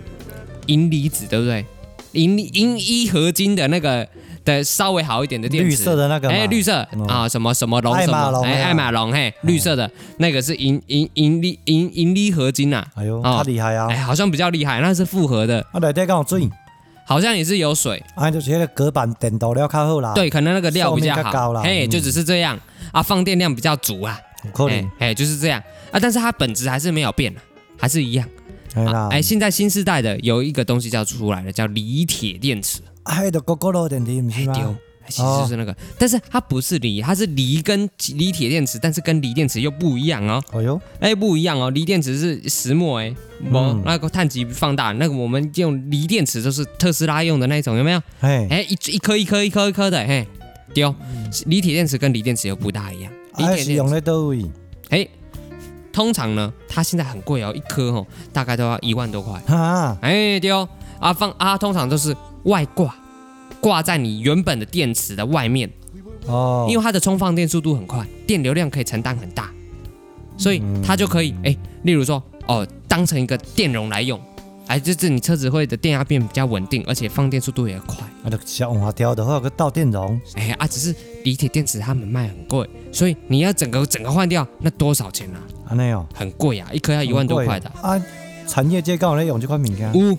[0.67, 1.65] 银离子，对不对？
[2.13, 4.09] 银银一合金的那个。
[4.45, 6.87] 的稍微好一点的电池，绿色的那个，哎，绿色。
[7.09, 9.91] 啊，什么什么龙什么，哎，爱马龙，嘿，绿色的。
[10.19, 16.51] 那个是银银银锂银银锂合金呐，哎呦，他厉害啊，哎，好像比较厉害，那是复合的，啊，对对，刚好注意，
[17.07, 22.59] 好像也是有水，啊，就是那个隔板电导料较好啦，对，可能那个料比较好，嘿，就只是这样。
[22.93, 24.21] 啊，放电量比较足啊，
[24.53, 25.63] 可能，哎，就是这样。
[25.91, 27.35] 啊，但是它本质还是没有变，
[27.79, 28.29] 还是一样，
[29.11, 32.81] 哎，现在新时代的有一个东西叫出来了，叫锂铁电池。
[33.05, 34.55] 还有个高高的电池，不是吗？
[34.55, 34.77] 丢，
[35.09, 40.41] 其实就是那个，但是它不是锂，它是锂跟锂铁电池，但是跟锂电池又不一样哦。
[40.53, 43.15] 哎呦，哎不一样哦，锂电池是石墨哎，
[43.51, 48.01] 不，那个碳极放大，那个我们用锂电池就是特斯拉用的那种，有没有？
[48.21, 50.27] 哎哎，一一颗一颗一颗一颗的，嘿，
[50.73, 50.95] 丢，
[51.47, 53.13] 锂铁电池跟锂电池又不大一样。
[53.39, 54.51] 锂铁电池用在哪里？
[54.91, 55.09] 哎，
[55.93, 59.43] 通常呢，它现在很贵哦，一颗哦，大概都要一万多块。
[59.49, 60.69] 啊，哎丢，
[61.01, 62.17] 啊放啊，通常都是。
[62.45, 62.95] 外挂
[63.61, 65.71] 挂在你原本的电池的外面
[66.27, 69.51] 哦，因为它的充放电速度很快，电流量可以承担很大，
[70.37, 74.21] 所以它就可以哎，例如说哦，当成一个电容来用，
[74.67, 77.99] 哎，就是你车子会的电压变比较稳定，而且放电速度也快。
[78.25, 85.39] 啊，就小瓦条的话，有个倒电容，哎啊，只是锂铁电池他们卖很贵，所以你要整个整个换掉，那多少钱啊？
[85.69, 88.01] 啊，没有，很贵啊，一颗要一万多块的啊。
[88.47, 89.93] 产业界刚好在用这块物件。
[89.95, 90.19] 有，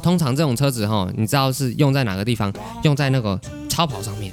[0.00, 2.52] 通常这种车子哈，你知道是用在哪个地方？
[2.82, 4.32] 用在那个超跑上面。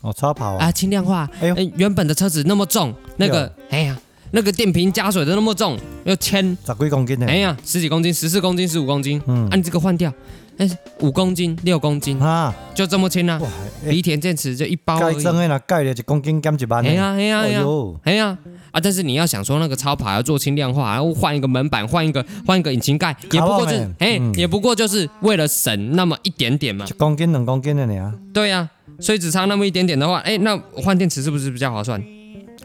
[0.00, 1.28] 哦，超跑啊，啊轻量化。
[1.40, 3.98] 哎呦，原本的车子那么重，那个，哎呀，
[4.30, 7.26] 那个电瓶加水的那么重，要千十几公斤呢。
[7.26, 9.20] 哎呀，十几公斤，十四公斤，十五公斤。
[9.26, 10.12] 嗯，按、啊、这个换掉。
[10.58, 10.68] 哎，
[11.00, 13.40] 五公斤、六公斤啊，就这么轻啊！
[13.84, 15.16] 锂铁电池就一包而已。
[15.16, 16.84] 盖装的啦，盖了一公斤减一万。
[16.84, 17.64] 哎呀，哎呀，哎呀，
[18.04, 18.38] 哎呀
[18.72, 18.80] 啊！
[18.80, 26.86] 但是你要想说那个超跑要做轻量化，然后换一个门板，换一个换一个引擎盖，也不过是哎，也不过就是为了省那么一点点嘛。
[26.88, 28.14] 一公斤两公斤的你啊？
[28.32, 32.02] 对呀，所以只差那么一点点的话，哎，那换电池是不是比较划算？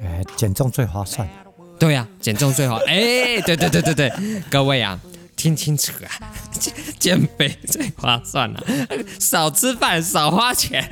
[0.01, 1.27] 哎，减重最划算。
[1.77, 2.77] 对呀，减重最好。
[2.87, 4.11] 哎，对对对对对，
[4.49, 4.97] 各位啊。
[5.41, 6.29] 听清楚啊，
[6.99, 8.63] 减肥最划算了，
[9.19, 10.87] 少吃饭少花钱，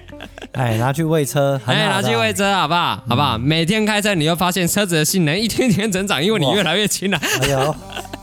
[0.54, 3.04] 哎，拿去喂车，哎，拿去喂车好不好？
[3.08, 3.38] 好不好？
[3.38, 7.22] 每天开车，你会发现车子的性能一天天增长，因为你越来越轻了。
[7.44, 7.76] 哎呦，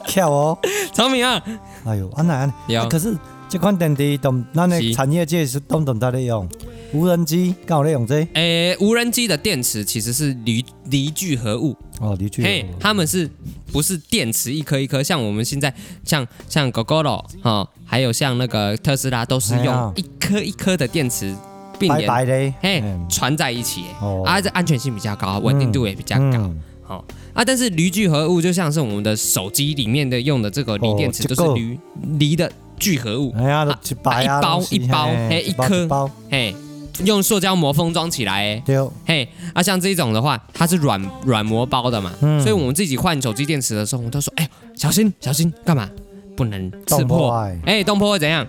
[0.09, 0.59] 跳哦，
[0.93, 1.41] 聪明啊！
[1.85, 3.17] 哎呦，安南有，可是
[3.49, 6.49] 这款电池懂，那那产业界是懂懂在利用。
[6.93, 8.27] 无人机刚好在用这？
[8.35, 12.51] 诶，无人机的电池其实是锂锂聚合物哦，锂聚合物。
[12.51, 13.29] 嘿，他们是
[13.73, 15.03] 不是电池一颗一颗？
[15.03, 15.73] 像我们现在
[16.05, 21.35] 像像 Gogoro 哈，还有像那个特斯拉，都是用一颗一颗的电池
[21.79, 23.85] 并联，白白的嘿，串在一起。
[24.01, 26.51] 哦，啊，这安全性比较高，稳定度也比较高。
[26.83, 31.79] 好啊，但是铝聚合物就像是我们的手机里面的用的这个锂电池，都是铝
[32.19, 33.35] 锂的聚合物。
[33.37, 36.55] 哎呀，一包一包，嘿，一颗，嘿。
[37.05, 38.77] 用塑胶膜封装起来，哎，对。
[38.77, 45.89] 哦，嘿，啊，像这种的话，它是软软膜包的嘛，嗯，所以我们自己换手机电池的时候，我们都说，哎，小心小心，干嘛？
[46.37, 47.31] 不能刺破，
[47.65, 48.47] 哎，动破会怎样？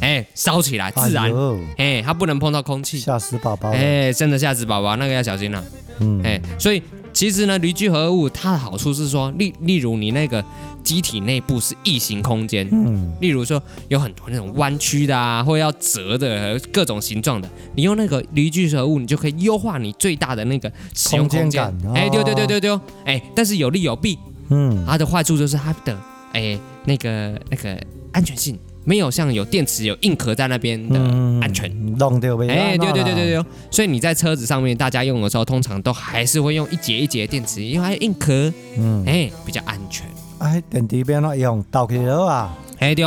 [0.00, 1.32] 哎，烧起来，自燃，
[1.76, 5.64] 哎，它不能碰到空气，吓死宝宝，哎，真的吓死宝宝，那个要小心了，
[6.00, 6.82] 嗯，哎，所以。
[7.18, 10.44] 其实呢，铝聚合物它的好处是说，例例如你那个
[10.84, 21.60] 机体内部是异形空间，嗯，例如说有很多那种弯曲的啊，或者要折的各种形状的，你用那个铝聚合物，你就可以优化你最大的那个使用空间。
[21.92, 24.16] 哎，对对对对对，哎，但是有利有弊，
[24.50, 25.98] 嗯，它的坏处就是它的
[26.34, 27.76] 哎那个那个
[28.12, 28.56] 安全性。
[28.88, 30.98] 没有像有电池有硬壳在那边的
[31.42, 32.48] 安全，弄掉呗。
[32.48, 40.06] 哎，对对对对对，所以你在车子上面，大家用的时候，通常都还是会用一节一节的电池，因为还有硬壳，嗯，哎，比较安全。
[40.38, 41.62] 哎，电池变哪用？
[41.70, 42.56] 倒起了啊？
[42.78, 43.04] 哎对，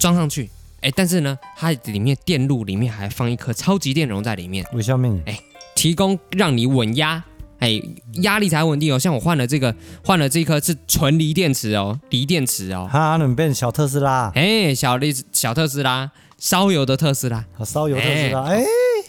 [0.00, 0.50] 装上去。
[0.80, 4.66] 哎，但是呢，它里面电路里面还放一颗超级电容在里面。
[4.72, 5.16] 为什么？
[5.26, 5.38] 哎，
[5.76, 7.22] 提供让你稳压，
[7.58, 7.80] 哎，
[8.22, 8.98] 压力才稳定哦。
[8.98, 12.88] 像我换了这个，换了这颗是纯锂电池哦，锂电池哦。
[12.90, 14.30] 哈，能变小特斯拉？
[14.34, 18.42] 哎，小锂小特斯拉，烧油的特斯拉，烧油特斯拉。
[18.42, 18.64] 哎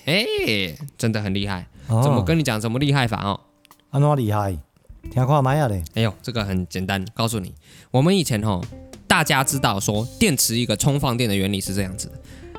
[0.05, 1.67] 哎，真的很厉害。
[1.87, 3.39] 怎么跟你讲怎么厉害法哦？
[3.91, 4.57] 安怎厉害？
[5.11, 5.83] 听看买下嘞。
[5.93, 7.53] 哎呦，这个很简单，告诉你，
[7.91, 8.61] 我们以前哦。
[9.07, 12.13] 大家知道说电池一个充放电的原理是这样子的。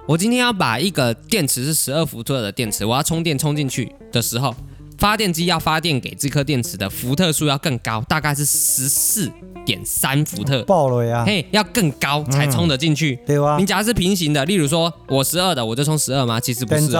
[0.06, 4.54] 我今天要把一个电池是十二伏特的电池，我要充电充进去的时候，
[4.98, 9.30] 发电机要发电给这颗电池的伏特数要更高，大概是十四
[9.64, 10.62] 点三伏特。
[10.64, 11.24] 爆了呀！
[11.26, 13.18] 嘿，要更高才充得进去。
[13.26, 13.56] 对啊。
[13.58, 16.40] 你假如是平行的，例如说我十二的，我就充十二吗？
[16.40, 16.96] 其实不是。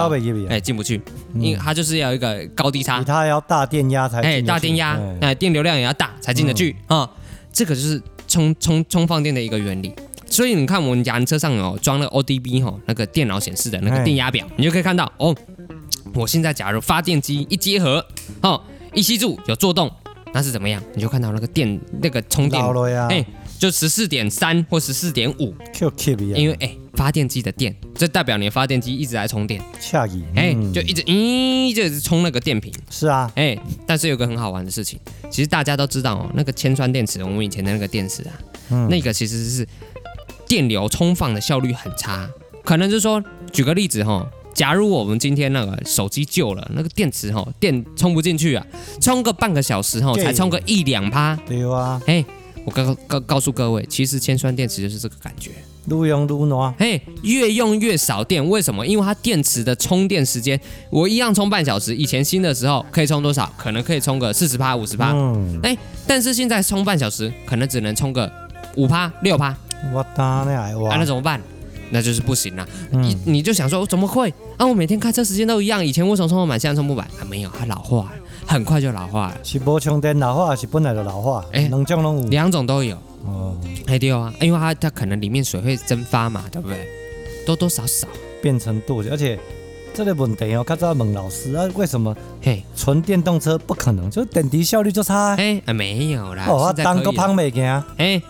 [0.47, 1.01] 哎，进不去，
[1.35, 3.03] 因为它就是要一个高低差。
[3.03, 4.21] 它要大电压才。
[4.21, 7.09] 哎，大电压，哎，电流量也要大才进得去啊。
[7.51, 8.01] 这个就是。
[8.29, 9.89] 充充充放电的一个原理，
[10.37, 15.35] 所以你看我们家车上有装了 ODB 哈，那个电脑显示的那个电压表，你就可以看到哦。
[16.13, 18.05] 我现在假如发电机一结合，
[18.43, 18.61] 哦，
[18.93, 19.91] 一吸住有作动，
[20.35, 20.79] 那是怎么样？
[20.93, 22.63] 你就看到那个电那个充电，
[23.09, 23.25] 哎，
[23.57, 25.55] 就十四点三或十四点五。
[26.37, 29.59] 因为哎，发电机的电，这代表你的发电机一直在充电。
[30.35, 32.71] 哎，就一直咦，就一直充那个电瓶。
[32.91, 34.99] 是啊，哎，但是有个很好玩的事情。
[35.31, 38.33] 其实大家都知道哦，那个铅酸电池，我们以前的那个电池啊，
[38.69, 39.67] 嗯、那个其实是
[40.47, 42.29] 电流充放的效率很差。
[42.63, 48.65] 可能就是说，举个例子哈、哦，假如我们今天那个手机旧了，那个电池哈、哦，电充不进去啊，
[48.99, 51.35] 充个半个小时哈，才充个一两趴。
[51.47, 52.23] 对啊，哎，
[52.65, 55.51] 我告告告诉各位，其实铅酸电池就是这个感觉。
[55.89, 58.85] 越用越暖，嘿，越用越少电，为什么？
[58.85, 63.49] 因为它电池的充电时间，我一样充半小时，以前新的时候可以充多少？
[63.57, 68.29] 可能可以充个四十趴、五十趴，嗯，哎，但是现在充半小时，可能只能充个
[68.75, 69.55] 五趴、六趴。
[69.93, 71.41] 我打你啊，那怎么办？
[71.89, 72.67] 那就是不行了。
[72.91, 74.29] 嗯、你你就想说，怎么会？
[74.57, 77.05] 啊，我每天开车时间都一样，以前为什么充不满，现在充不满？
[77.19, 78.11] 啊，没有，它老化了，
[78.45, 79.37] 很快就老化了。
[79.43, 81.45] 是不充电老化，还是本来就老化？
[81.53, 82.97] 哎，两种都有，两种都有。
[83.25, 86.87] 哦，哎对啊，因为它它可能里面水会蒸发嘛，对不对？
[87.45, 88.05] 多多少少
[88.41, 89.39] 变成惰性，而且
[89.93, 92.13] 这个问题哦，刚才问老师啊，为什么？
[92.41, 95.35] 嘿，纯电动车不可能，就电池效率就差。
[95.35, 97.83] 哎，啊没有啦，哦，当个胖未行。
[97.97, 98.21] 哎，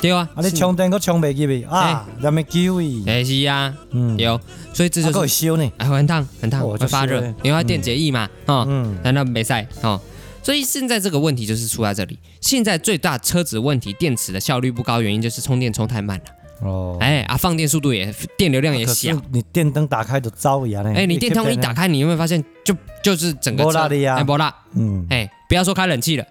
[0.00, 2.84] 对啊，啊，你充电都充未记啊，有没机会？
[3.06, 4.40] 哎，是啊，嗯，有，
[4.72, 8.66] 所以这就是会烧呢，哎，很烫，很烫，会发热，因为它电解液嘛，哦，
[9.02, 9.66] 难道没赛？
[9.82, 10.00] 哦。
[10.42, 12.18] 所以现在这个问题就是出在这里。
[12.40, 16.66] 现在最大车子问题，电池的效率不高，原因就是充电充太慢了。
[16.66, 19.14] 哦，哎啊，放电速度也，电流量也小。
[19.30, 20.94] 你电灯打开就糟一样嘞。
[20.94, 24.54] 哎，你电筒一打开，你有没有发现就就是整个车哎，没啦。
[24.72, 26.24] 嗯，哎，不要说开冷气了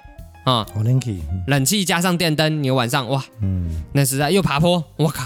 [0.46, 5.26] 啊，冷气，冷气加上电灯，你晚上哇，嗯，那实在又爬坡，我靠，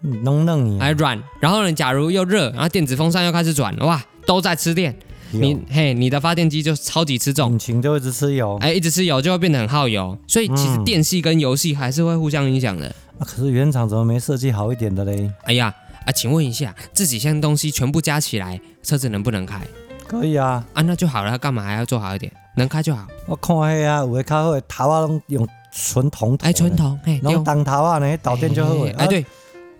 [0.00, 1.22] 弄弄你还软。
[1.40, 4.94] 然后呢，假如又热，然后电子风扇又开始转，哇，都在吃电。
[5.32, 12.88] 你嘿，你的发电机就超级吃重，引擎就一直吃油，哎，一直吃油就会变得很耗油，所以其实电器跟游戏还是会互相影响的。
[13.18, 15.30] 啊，可是原厂怎么没设计好一点的嘞？
[15.44, 15.72] 哎呀，
[16.04, 19.60] 啊，请问一下，这几项东西全部加起来，车子能不能开？
[20.08, 22.32] 可以啊，啊，那就好了，干嘛还要做好一点？
[22.56, 23.06] 能开就好。
[23.26, 28.74] 我看嘿啊，有的较好的头啊，拢用纯铜，哎，纯铜，嘿，用当头啊呢，导电就好。
[28.96, 29.24] 哎，对，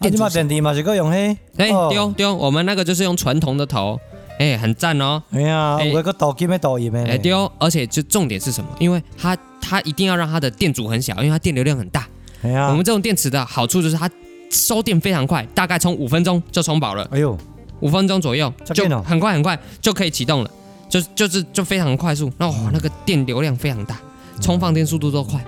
[0.00, 3.98] 电池嘛，电池嘛是个用嘿，哎，对对，我们那个就是用纯铜的头。
[4.38, 5.22] 哎，很赞哦！
[5.32, 7.04] 哎呀，我个导金没导银没？
[7.06, 8.70] 哎，对哦，而且就重点是什么？
[8.78, 12.08] 因为它它一定要让它的电阻很小，因为它电流量很大。
[12.40, 14.08] 哎呀，我们这种电池的好处就是它
[14.48, 17.06] 收电非常快，大概充五分钟就充饱了。
[17.12, 17.36] 哎呦，
[17.80, 20.50] 五分钟左右就很快很快就可以启动了，
[20.90, 22.30] 就就是就非常快速。
[22.36, 23.98] 那哇，那个电流量非常大，
[24.42, 25.42] 充放电速度都快。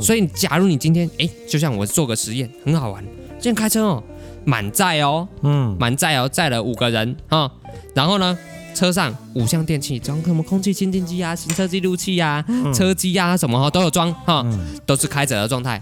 [0.00, 3.02] 所以，假如你今天哎，就像我做个实验，很好玩。
[3.38, 4.02] 今天开车哦，
[4.44, 7.48] 满载哦，嗯，满载哦，载了五个人啊。
[7.94, 8.36] 然后呢，
[8.74, 15.80] 车上五项电器装什么空气清净机啊、行车记录器啊、嗯、车机啊什么哈都有装哈，嗯、都是开着的状态，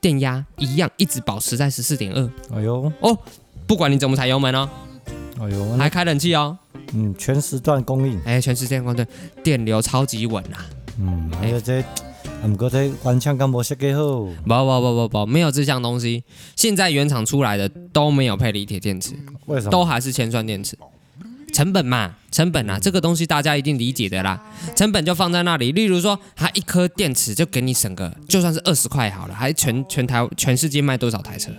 [0.00, 2.30] 电压一样一直保持在十四点二。
[2.54, 3.18] 哎呦哦，
[3.66, 4.68] 不管你怎么踩油门哦，
[5.40, 6.56] 哎呦，还开冷气哦，
[6.92, 9.06] 嗯，全时段供应，哎，全时段供应，
[9.42, 10.66] 电流超级稳啊。
[10.98, 11.82] 嗯，还有这，
[12.42, 16.22] 不过这原厂敢没设计好，不不不不不，没有这项东西，
[16.56, 19.14] 现在原厂出来的都没有配锂铁电池，
[19.46, 19.70] 为什么？
[19.70, 20.76] 都还是铅酸电池。
[21.52, 24.40] 成本嘛，成本啊，这个东西大家一定理解的啦。
[24.76, 31.50] 成本就放在那里，例如说，它一颗电池就给你省个，就算是二十块好了，还全全台全世界卖多少台车？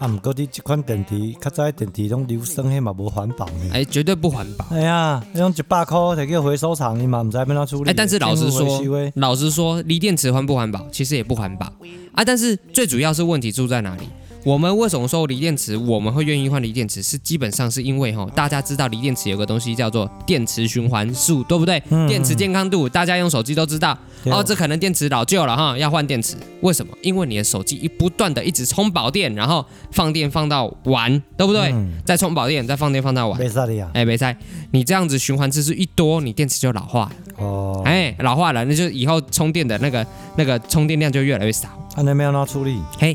[0.00, 3.70] 啊，毋过你这款电池，较早电池拢硫酸，迄嘛无环保诶。
[3.70, 4.64] 哎，绝对不环保。
[4.70, 7.90] 哎呀，那种一百块摕去回收厂，你嘛毋知要怎处理。
[7.90, 8.80] 哎，但是老实说，
[9.16, 11.66] 老实说，锂电池环不环保，其实也不环保
[12.14, 12.24] 啊。
[12.24, 14.04] 但是最主要是问题出在哪里？
[14.42, 17.02] 我们为什么说锂电池我们会愿意换锂电池？
[17.02, 21.82] 是基本上是因为哈，大家知道锂电池有个东西叫做电池循环数，对不对？
[21.90, 23.96] 嗯、电池健康度，大家用手机都知道。
[24.24, 26.36] 嗯、哦，这可能电池老旧了哈，要换电池。
[26.62, 26.96] 为什么？
[27.02, 31.70] 因为你的手机一不断的一直充饱电，然后放电放到完，对不对？
[31.72, 33.38] 嗯、再充饱电，再放电放到完。
[33.38, 33.90] 没错的呀。
[33.92, 34.34] 哎，没错。
[34.70, 37.12] 你这样子循环次数一多，你电池就老化了。
[37.44, 37.82] 哦。
[37.84, 41.68] 哎，老化了，那就以后充电的那个那个充电量就越来越少。
[41.96, 42.80] 那你没有拿处理？
[42.98, 43.14] 嘿，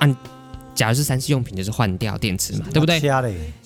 [0.00, 0.16] 按。
[0.74, 3.00] 假如是三 C 用品，就是换掉电池嘛，对不对？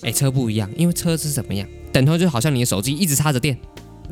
[0.01, 1.67] 哎，车不一样，因为车是怎么样？
[1.91, 3.57] 等同就好像你的手机一直插着电，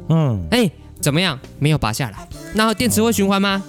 [0.10, 0.70] 嗯，哎，
[1.02, 1.38] 怎么样？
[1.60, 3.62] 没有拔下来，那电池会循环吗？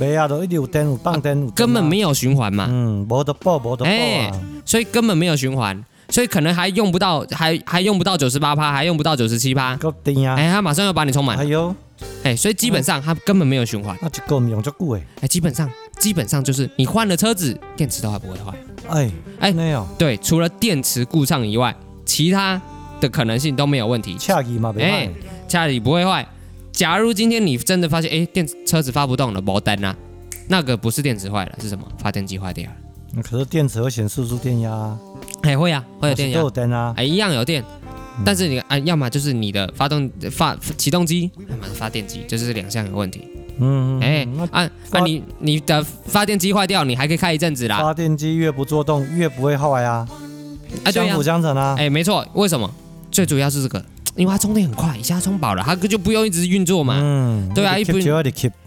[0.00, 2.66] 没啊，都一直有电，有放电，根本没有循环嘛。
[2.68, 3.90] 嗯，没得爆，没得报。
[3.90, 4.30] 哎，
[4.64, 9.76] 所以根本没有循环，所以可能还用不到，还还用不到九十八趴，还用不到九十七趴。
[9.76, 10.34] 够电啊！
[10.36, 11.38] 哎，他马上要把你充满。
[11.38, 11.72] 哎呦，
[12.24, 13.96] 哎，所以基本上他根本没有循环。
[14.02, 15.06] 那就够用就够哎。
[15.20, 15.70] 哎，基本上。
[16.06, 18.56] 基本上就是你换了车子，电池都还不会坏。
[18.90, 19.84] 哎哎，没有。
[19.98, 22.62] 对，除了电池故障以外，其他
[23.00, 24.16] 的可能性都没有问题。
[24.16, 25.10] 恰吉嘛，哎，
[25.48, 26.24] 恰吉不会坏。
[26.70, 29.96] 假如今天你真的发现，哎，电车子发不动了，没电啊，
[30.46, 31.84] 那个不是电池坏了，是什么？
[31.98, 33.22] 发电机坏掉了。
[33.24, 34.96] 可是电池会显示出电压。
[35.42, 36.38] 哎，会啊，会有电压。
[36.38, 36.94] 有电啊。
[36.96, 37.64] 哎，一样有电。
[38.24, 43.26] 但是你啊，要么就是你的发动发启动机，要么是发电机，就是两项有问题。
[43.58, 47.78] 嗯，哎，啊啊，你你的发电机坏掉，你还可以开一阵子啦。
[47.78, 50.06] 发电机越不做动，越不会坏啊。
[50.84, 51.74] 啊，相辅相成啊。
[51.78, 52.70] 哎，没错，为什么？
[53.10, 53.82] 最主要是这个，
[54.14, 56.98] 因为它充电很快，一下充饱了，它就不用一直运作嘛。
[57.00, 57.98] 嗯，对啊，一不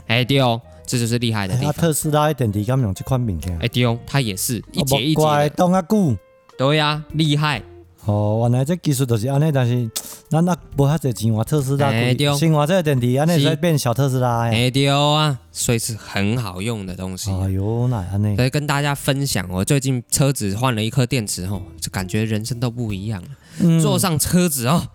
[0.08, 1.74] 哎对哦，这就是厉害的地方。
[1.74, 3.56] 特斯拉的电池敢用这款物件？
[3.60, 5.50] 哎对哦，它也是一节一节。
[5.56, 6.16] 动啊久。
[6.58, 7.62] 对呀，厉害。
[8.10, 9.90] 哦，原来这技术就是安尼，但是
[10.30, 14.42] 咱那无遐侪钱，换特斯拉贵，新换这个电池安尼才变小特斯拉。
[14.42, 17.32] 哎对啊，所以是很好用的东西。
[17.32, 18.36] 哎呦，那安尼。
[18.36, 23.30] 所以跟大家分享，我最近车子换了一颗电池，吼，就感觉人生都不一样了。
[23.62, 24.88] 嗯、坐上车子哦，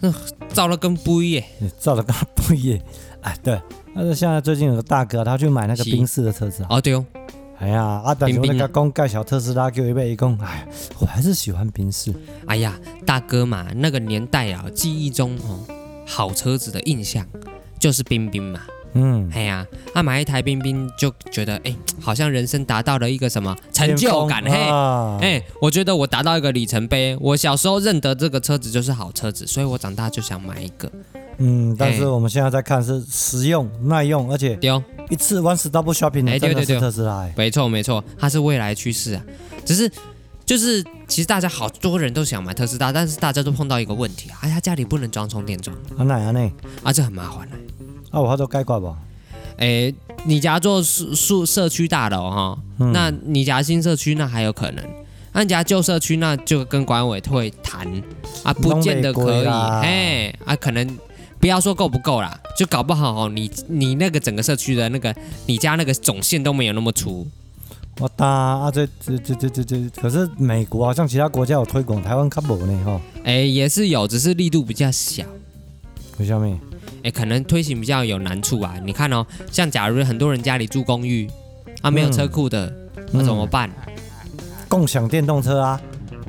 [0.00, 0.12] 那，
[0.52, 1.44] 照了跟不一样，
[1.80, 2.80] 照了跟不一样。
[3.20, 3.60] 哎，对，
[3.94, 6.68] 但是现在最近有个大哥，他去买那个宾士的车子啊。
[6.70, 7.04] 哦，对哦。
[7.60, 8.16] 哎呀，啊！
[8.18, 10.66] 但是我那个讲介绍特斯拉，给我一杯一讲，哎，
[10.98, 12.10] 我还是喜欢宾士。
[12.46, 15.60] 哎呀，大哥嘛，那个年代啊，记忆中哦，
[16.06, 17.26] 好车子的印象
[17.78, 18.60] 就是冰冰嘛。
[18.94, 24.56] 嗯，哎呀，他、啊、买一台冰冰就觉得，哎，好像人生达到了一个什么成就感，嘿，
[25.20, 27.14] 哎，我觉得我达到一个里程碑。
[27.20, 30.90] 我小时候认得这个车子就是好车子，所以我长大就想买一个。
[31.42, 39.24] 嗯，但是我们现在在看是实用、耐用，而且丢一次 one stop shopping，哎，对对对，特斯拉，没错没错，它是未来趋势啊。
[39.64, 39.90] 只是
[40.44, 46.50] 就是其实大家好多人都想买特斯拉，但是大家都碰到一个问题啊，哎呀，家里不能装充电桩，很难啊呢，
[46.82, 47.56] 啊，这很麻烦呢。
[48.10, 48.98] 啊，我好多改挂吧？
[49.56, 49.90] 哎，
[50.24, 52.58] 你家做宿宿社区大楼哈，
[52.92, 54.84] 那你家新社区那还有可能，
[55.32, 57.90] 那你家旧社区那就跟管委会谈。
[58.42, 60.86] 啊，不见得可以，哎，啊，可能。
[61.40, 65.14] 不要说够不够啦，就搞不好哦，你你那个整个社区的那个
[65.46, 67.26] 你家那个总线都没有那么粗。
[67.98, 73.00] 我打啊，这这这这这这，可是美国好像其他国家有推广，台湾可没呢哈。
[73.24, 75.24] 哎，也是有，只是力度比较小。
[76.18, 76.58] 为什么？
[77.02, 78.74] 哎，可能推行比较有难处啊。
[78.84, 81.28] 你看哦，像假如很多人家里住公寓，
[81.80, 82.72] 啊没有车库的，
[83.12, 83.70] 那、嗯、怎么办？
[84.68, 85.80] 共享电动车啊？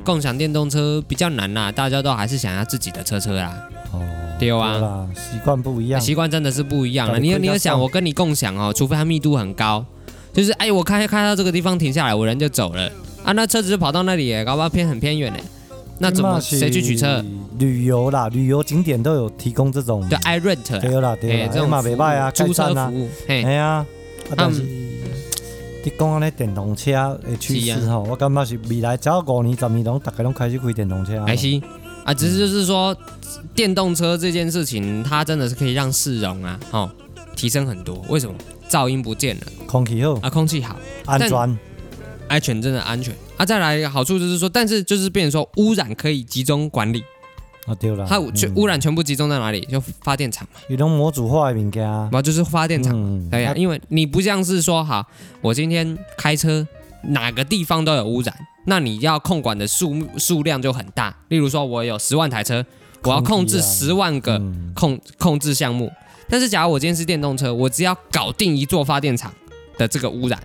[0.04, 3.68] 共享电动车比较难呐、啊，大家都还是想要自己的车车啦。
[3.92, 4.00] 哦。
[4.38, 7.18] 对啊，习惯不一样，习惯真的是不一样了。
[7.18, 9.84] 你你要想，我跟你共享哦，除非它密度很高，
[10.32, 12.90] 就是哎，我开开到这个地方停下来，我人就走了
[13.24, 15.38] 啊，那车子就跑到那里，搞不好偏很偏远呢。
[15.98, 17.24] 那怎么谁去取车？
[17.58, 23.86] 旅游啦，旅游景点都有提供这种，对，iRent，对啦，对啦，这种嘛没办啊，租车服务，哎呀，
[24.36, 26.90] 但是你讲那电动车
[27.22, 31.24] 的趋势哈，我感觉是未来只要五年、十年，拢大家拢开始开电动车。
[31.24, 31.46] 还是
[32.04, 32.96] 啊，只是就是说。
[33.54, 36.90] 电动车这件事情，它真的是可以让市容啊，哦，
[37.34, 37.96] 提升很多。
[38.08, 38.34] 为什么？
[38.68, 40.76] 噪音不见了，空气好啊，空气好，
[41.06, 41.58] 安全，
[42.28, 43.44] 安全真的安全啊。
[43.44, 47.02] 再来一个好处就是说，但是就是变成说污染可以集中管理
[47.66, 49.60] 啊，对了，它全污染全部集中在哪里？
[49.62, 50.60] 就发电厂嘛。
[50.68, 55.06] 有种模组化的物件啊，就是发电厂，对呀，因为你不像是说，好，
[55.40, 56.66] 我今天开车
[57.02, 58.34] 哪个地方都有污染，
[58.66, 61.14] 那你要控管的数数量就很大。
[61.28, 62.64] 例如说，我有十万台车。
[63.04, 64.40] 我要控制十万个
[64.76, 65.90] 控控制项目，
[66.28, 69.34] 但是假如我今天是电动车，我只要搞定一座发电厂
[69.76, 70.40] 的这个污染，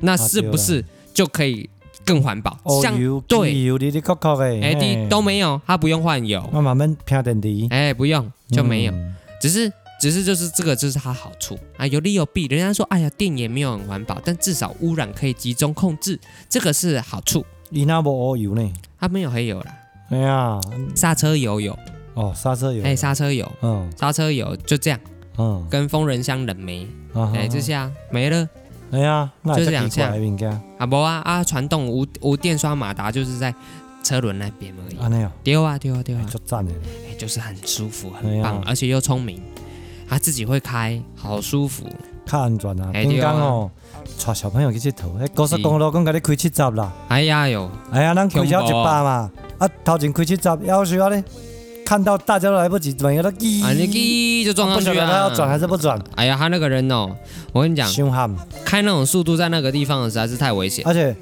[0.00, 0.82] 那是不是
[1.12, 1.68] 就可以
[2.02, 2.58] 更环保。
[2.82, 2.94] 像
[3.28, 3.52] 对，
[4.62, 6.40] 哎，滴都没有，它不用换油。
[7.70, 8.92] 哎，不用就没有，
[9.38, 9.70] 只是
[10.02, 12.46] 只是就是这个就是它好处啊，有利有弊。
[12.46, 17.46] 人家说，哎呀，电也没有很环保，但至少污染可以集中控制，这个是好处。
[17.68, 18.72] 你那不黑油呢？
[18.98, 19.72] 它没有黑油啦。
[20.10, 20.60] 哎呀，
[20.96, 21.78] 刹车油有。
[22.14, 22.82] 哦，刹车油。
[22.82, 23.48] 哎，刹车油。
[23.62, 24.98] 嗯，刹车油就这样。
[25.38, 26.84] 嗯，跟丰仁乡冷媒。
[27.14, 28.48] 哎，这下没了。
[28.90, 30.12] 哎呀，就是两下。
[30.78, 31.44] 啊不啊啊！
[31.44, 33.54] 传动无无电刷马达就是在
[34.02, 34.98] 车轮那边而已。
[34.98, 35.30] 啊那有。
[35.44, 36.26] 丢啊丢啊丢啊！
[36.28, 36.72] 就赞的。
[37.08, 39.40] 哎，就是很舒服，很棒，而且又聪明，
[40.12, 41.86] 他自己会开，好舒服。
[42.26, 42.90] 较安全啊！
[42.92, 43.70] 刚刚哦，
[44.26, 46.92] 带小朋友去佚佗，喺高速公路讲甲你开七十啦。
[47.08, 51.24] 哎呀哟，哎呀，咱开小一百嘛，啊头前开七十，要需要咧，
[51.86, 53.72] 看到大家都来不及转，有得滴，啊
[54.44, 55.06] 就撞上去了。
[55.06, 55.98] 他要转还是不转？
[56.14, 57.08] 哎呀，他那个人哦，
[57.54, 57.88] 我跟你讲，
[58.66, 60.84] 开那种速度在那个地方实在是太危险。
[60.86, 61.16] 而且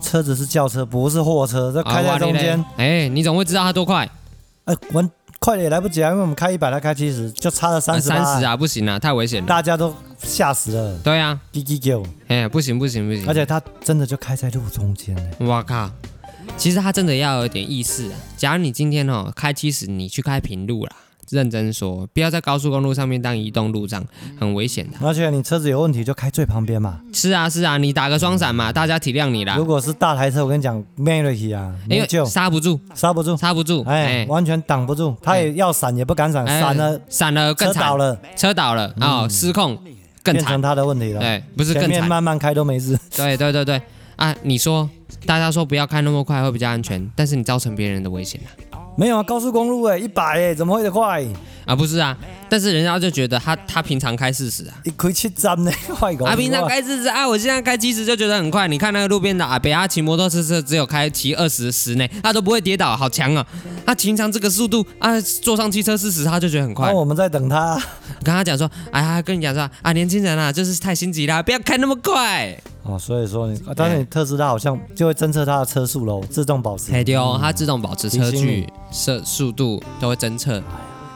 [0.00, 2.64] 车子是轿车，不是货车，这开在中间。
[2.76, 4.08] 哎，你总会知道他多快？
[4.66, 5.04] 哎，我。
[5.40, 6.10] 快点也来不及啊！
[6.10, 8.02] 因为我们开一百，他开七十，就差了三十。
[8.02, 10.98] 三十啊，不行啊，太危险了，大家都吓死了。
[10.98, 13.26] 对啊，滴滴叫，哎，不行不行不行！
[13.26, 15.22] 而且他真的就开在路中间呢。
[15.38, 15.90] 我靠，
[16.58, 18.18] 其实他真的要有点意识啊。
[18.36, 20.92] 假如你今天哦开七十，你去开平路啦。
[21.30, 24.04] 认真说，不要在高速公路上面当移动路障，
[24.38, 24.96] 很危险的。
[25.00, 27.00] 而且你车子有问题就开最旁边嘛。
[27.12, 29.56] 是啊是啊，你打个双闪嘛，大家体谅你啦。
[29.56, 39.76] 如果是大台车，我跟你讲，没问题啊，因为就刹不住，刹不住，刹不住，哎，完全挡不住，他也要闪也不敢闪，闪了闪了更惨，车倒了，车倒了啊，失控
[40.22, 41.20] 更惨，变成他的问题了。
[41.20, 42.98] 对，不是更惨，前面慢慢开都没事。
[43.16, 43.80] 对对对对，
[44.16, 44.90] 啊，你说
[45.26, 48.69] 大家说不要开那么快会比较安全，但是你造成别人的危险了。
[49.00, 51.24] 没有啊，高速公路哎，一百哎，怎么会得快？
[51.64, 51.74] 啊？
[51.74, 52.16] 不是啊，
[52.48, 58.68] 但是人家就觉得他他平常开四十啊，一开七站呢， 快狗啊，平常开四十啊，我现在开七十就觉得很快。
[58.68, 63.46] 你看那个路边的阿北，他骑摩托车车只有开骑二十十呢，他都不会跌倒，好强啊！
[63.86, 66.88] 他平常这个速度啊，坐上汽车四十他就觉得很快。
[66.88, 67.74] 那我们在等他，
[68.22, 72.56] 跟他讲说，哎呀，跟你讲说啊，年轻人啊，就是太心急了，不要开那么快。
[72.82, 76.90] 哦，所以说你，但是你特斯拉好像就会侦测它的车速喽，自动保持。
[77.04, 80.62] 对哦，它自动保持车距、设速度都会侦测，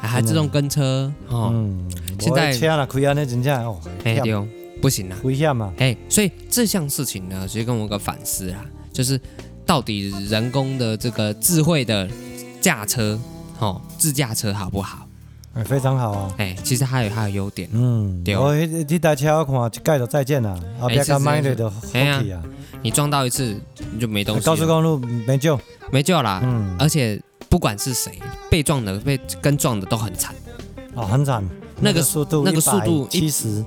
[0.07, 1.51] 还自动跟车哦。
[1.53, 4.47] 嗯，现在车了亏啊，那真正哦，哎对哦，
[4.81, 5.73] 不行了，危险嘛。
[5.79, 9.21] 哎，所以这项事情呢，其实跟我个反思啊，就是
[9.67, 12.09] 到底人工的这个智慧的
[12.61, 13.19] 驾车，
[13.59, 15.07] 哦，自驾车好不好？
[15.55, 16.35] 哎，非常好啊！
[16.39, 17.69] 哎，其实还有它的优点。
[17.73, 18.37] 嗯，对。
[18.37, 18.53] 我
[18.89, 20.51] 这台车我看一盖就再见了，
[20.81, 22.43] 啊，别个买了就放弃啊。
[22.83, 23.57] 你撞到一次
[23.93, 24.45] 你就没东西。
[24.45, 25.57] 高速公路没救，
[25.93, 26.41] 没救啦。
[26.43, 26.75] 嗯。
[26.77, 27.23] 而且
[27.55, 28.19] 不管是谁
[28.51, 30.35] 被撞的、被跟撞的都很惨。
[30.97, 31.41] 哦，很惨。
[31.81, 33.65] 那个速度，那个速度七十，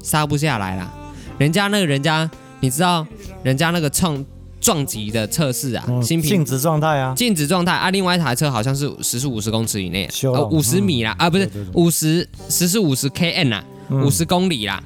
[0.00, 0.94] 刹不下来啦。
[1.36, 2.30] 人家那个人家，
[2.60, 3.04] 你知道，
[3.42, 4.24] 人家那个撞。
[4.60, 7.90] 撞击的测试啊，新品静止状态啊，静止状态啊。
[7.90, 14.82] 另外一台车好像是时速五十公尺以内，呃，五十米啦，啊，不是五十时速五十 km 啊，五十公里啦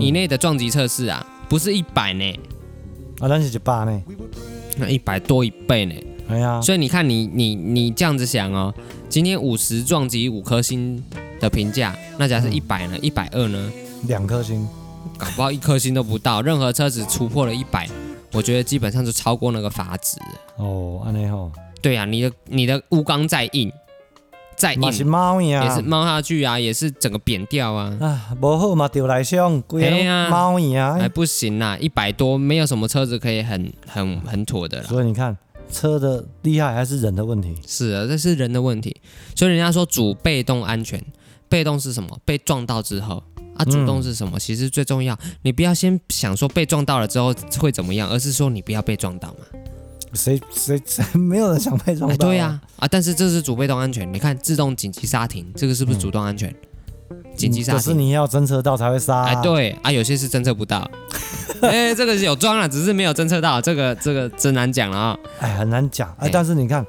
[0.00, 2.24] 以内的撞击测试啊，不是一百呢，
[3.20, 4.02] 啊，那是一百呢，
[4.78, 5.94] 那一百多一倍呢。
[6.30, 8.72] 哎呀，所以你看你你你这样子想哦，
[9.08, 11.02] 今天五十撞击五颗星
[11.40, 13.72] 的评价，那假设一百呢，一百二呢，
[14.06, 14.66] 两颗星，
[15.18, 17.88] 搞不好一颗星都不到，任何车子突破了一百。
[18.32, 20.16] 我觉得基本上就超过那个阀值
[20.56, 21.50] 哦，安内吼，
[21.82, 23.72] 对呀、啊，你的你的钨钢再硬，
[24.54, 27.92] 再硬也是猫下去啊，也是整个扁掉啊。
[28.00, 34.84] 啊，不好嘛，丢来凶，贵啊，猫一样，还不行啊，一百多，没有什么车子可以很很很妥的了。
[34.84, 35.36] 所以你看，
[35.70, 37.54] 车的厉害还是人的问题？
[37.66, 38.96] 是啊，这是人的问题。
[39.34, 41.02] 所以人家说主被动安全，
[41.48, 42.18] 被动是什么？
[42.24, 43.22] 被撞到之后。
[43.56, 44.38] 啊，主动是什么？
[44.38, 49.60] 其实最重要，你不要先想说被撞到了之后会怎么样，而是说你不要被撞到嘛。
[50.14, 52.16] 谁谁谁 没有人想被撞到？
[52.16, 54.10] 对呀，啊，但是这是主被动安全。
[54.10, 56.54] 你看自动紧急刹停，这个是不是主动安全？
[57.36, 57.80] 紧急刹停。
[57.80, 59.24] 可是你要侦测到才会刹。
[59.24, 60.90] 哎，对啊，有些是侦测不到。
[61.62, 63.60] 哎，这个是有装了，只是没有侦测到。
[63.60, 65.18] 这个这个真难讲了啊。
[65.40, 66.14] 哎，很难讲。
[66.18, 66.84] 哎，但是你看，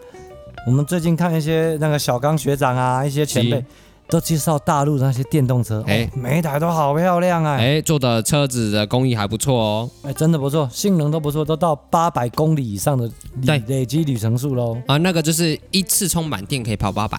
[0.68, 3.64] 我们最近看一些那个小刚学长啊，一些前辈。
[4.09, 7.55] 都介绍大陆那些电动车，哎，每一台都好漂亮啊！
[7.55, 13.09] 哎，做的车子的工艺还不错哦，哎，真的不错，性能都不错，都到八百公里以上的
[13.43, 14.78] 累累积里程数喽。
[14.86, 17.18] 啊，那个就是一次充满电可以跑八百，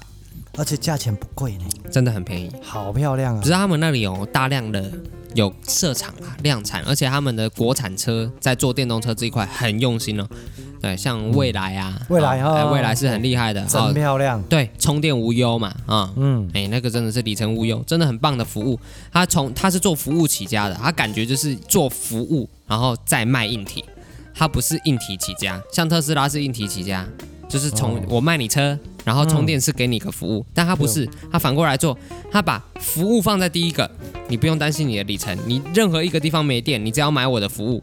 [0.59, 3.40] 而且价钱不贵呢，真的很便宜，好漂亮啊！
[3.43, 4.93] 只是他们那里有大量的
[5.35, 10.26] 有设厂啊，量产，而且他们的国产车在做电动车这一块很用心哦。
[10.80, 14.43] 对，像蔚来啊，蔚来啊，蔚来是很厉害的，真漂亮。
[14.49, 18.78] 对，充电无忧嘛，啊，嗯，哎，那个真的是里程无忧，真的很棒的服务。
[19.12, 23.85] 他从他是做服务起家的，他感觉就是做服务，然后再卖硬体，
[24.35, 27.07] 他不是硬体起家，像特斯拉是硬体起家，
[27.53, 31.96] 就是从、哦、我卖你车，然后充电是给你个服务，嗯、但他不是，他反过来做，
[32.30, 33.90] 他把服务放在第一个，
[34.28, 37.82] 你不用担心你的里程，你任何一个地方没电，你只要买我的服务，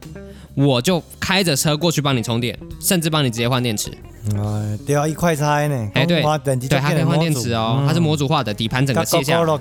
[0.55, 3.89] 我就开着车过去帮你充电，甚至帮你直接换电池。
[4.35, 5.91] 哎，对啊，一块拆呢。
[5.95, 6.21] 哎，对，
[6.67, 9.57] 对，还可以换电池哦，嗯、它是模组化的，底盘整个卸下来，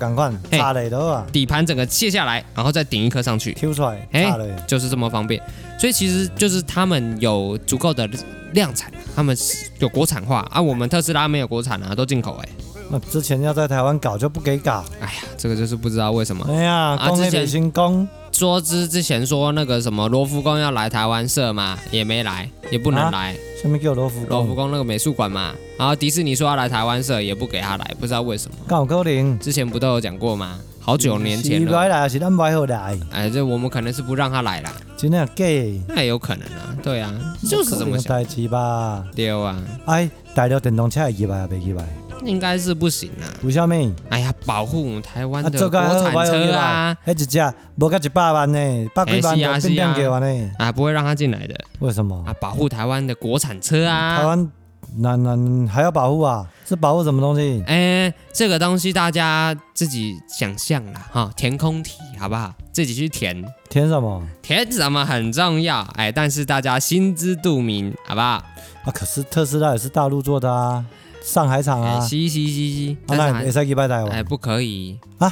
[1.31, 4.29] 底盘整个卸下来，然后再顶一颗上去，挑出来，哎，
[4.67, 5.41] 就是这么方便。
[5.79, 8.07] 所以其实就是他们有足够的
[8.51, 9.35] 量产，他们
[9.79, 12.49] 有国产化啊，我们特斯拉没有国产啊，都进口哎。
[12.91, 16.45] 那之前要在台湾搞就不给搞，哎呀，这个就是不知道为什么。
[16.49, 18.05] 哎呀，啊，之前新工
[18.39, 23.33] 说之之前说那个什么罗浮宫要来台湾设嘛，也没来，也不能来。
[23.33, 28.55] 啊下面叫罗浮宫罗浮宫那个美术馆嘛，然后迪士尼说要来台湾设，也不给他来，不知道为什么。
[28.65, 30.57] 高高龄之前不都有讲过吗？
[30.79, 31.89] 好久年前了。
[31.89, 32.97] 来是咱买好来。
[33.11, 34.71] 哎，这我们可能是不让他来啦。
[34.95, 35.43] 真的假？
[35.89, 37.13] 那也有可能啊，对啊，
[37.49, 38.15] 就是这么想。
[38.15, 39.03] 代志吧。
[39.13, 39.61] 对啊。
[39.87, 41.47] 哎，带了电动车会去买啊？
[41.51, 41.83] 没去买？
[42.23, 43.25] 应该是不行啊。
[43.43, 43.95] 为什么？
[44.09, 46.95] 哎呀，保护台湾的国产车啊。
[47.03, 50.51] 还一架无个一百万呢，百几万都变变给完呢。
[50.57, 51.55] 啊，不会让他进来的。
[51.79, 52.23] 为什么？
[52.25, 54.17] 啊，保护台湾的国产车啊。
[54.17, 54.51] 台湾
[54.97, 56.47] 那那还要保护啊？
[56.67, 57.63] 是保护什么东西？
[57.67, 62.53] 哎，这个东西大家自己想象啦，哈，填空题好不好？
[62.71, 63.43] 自己去填。
[63.69, 64.21] 填什么？
[64.41, 68.27] 填什么很重要，哎，但是大家心知肚明，好不好？
[68.27, 70.83] 啊，可是特斯拉也是大陆做的啊。
[71.23, 75.31] 上海厂啊，嘻嘻嘻嘻，那也是几百台哎，不可以啊！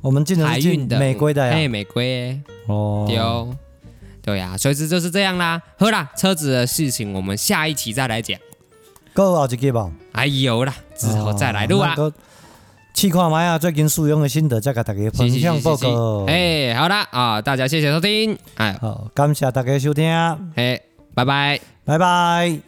[0.00, 3.54] 我们进的是进美规的呀，哎，美规哦，丢，
[4.22, 5.60] 对呀，所以这就是这样啦。
[5.78, 8.38] 好啦，车子的事情我们下一期再来讲。
[9.14, 9.90] 够好几个吧？
[10.12, 11.96] 哎有啦，之后再来录啊。
[12.94, 16.24] 试看麦啊，最近使用的心得再给大家分享报告。
[16.26, 20.04] 哎，好啦，啊，大家谢谢收听，哎，好，感谢大家收听，
[20.56, 20.80] 哎，
[21.14, 22.67] 拜拜，拜拜。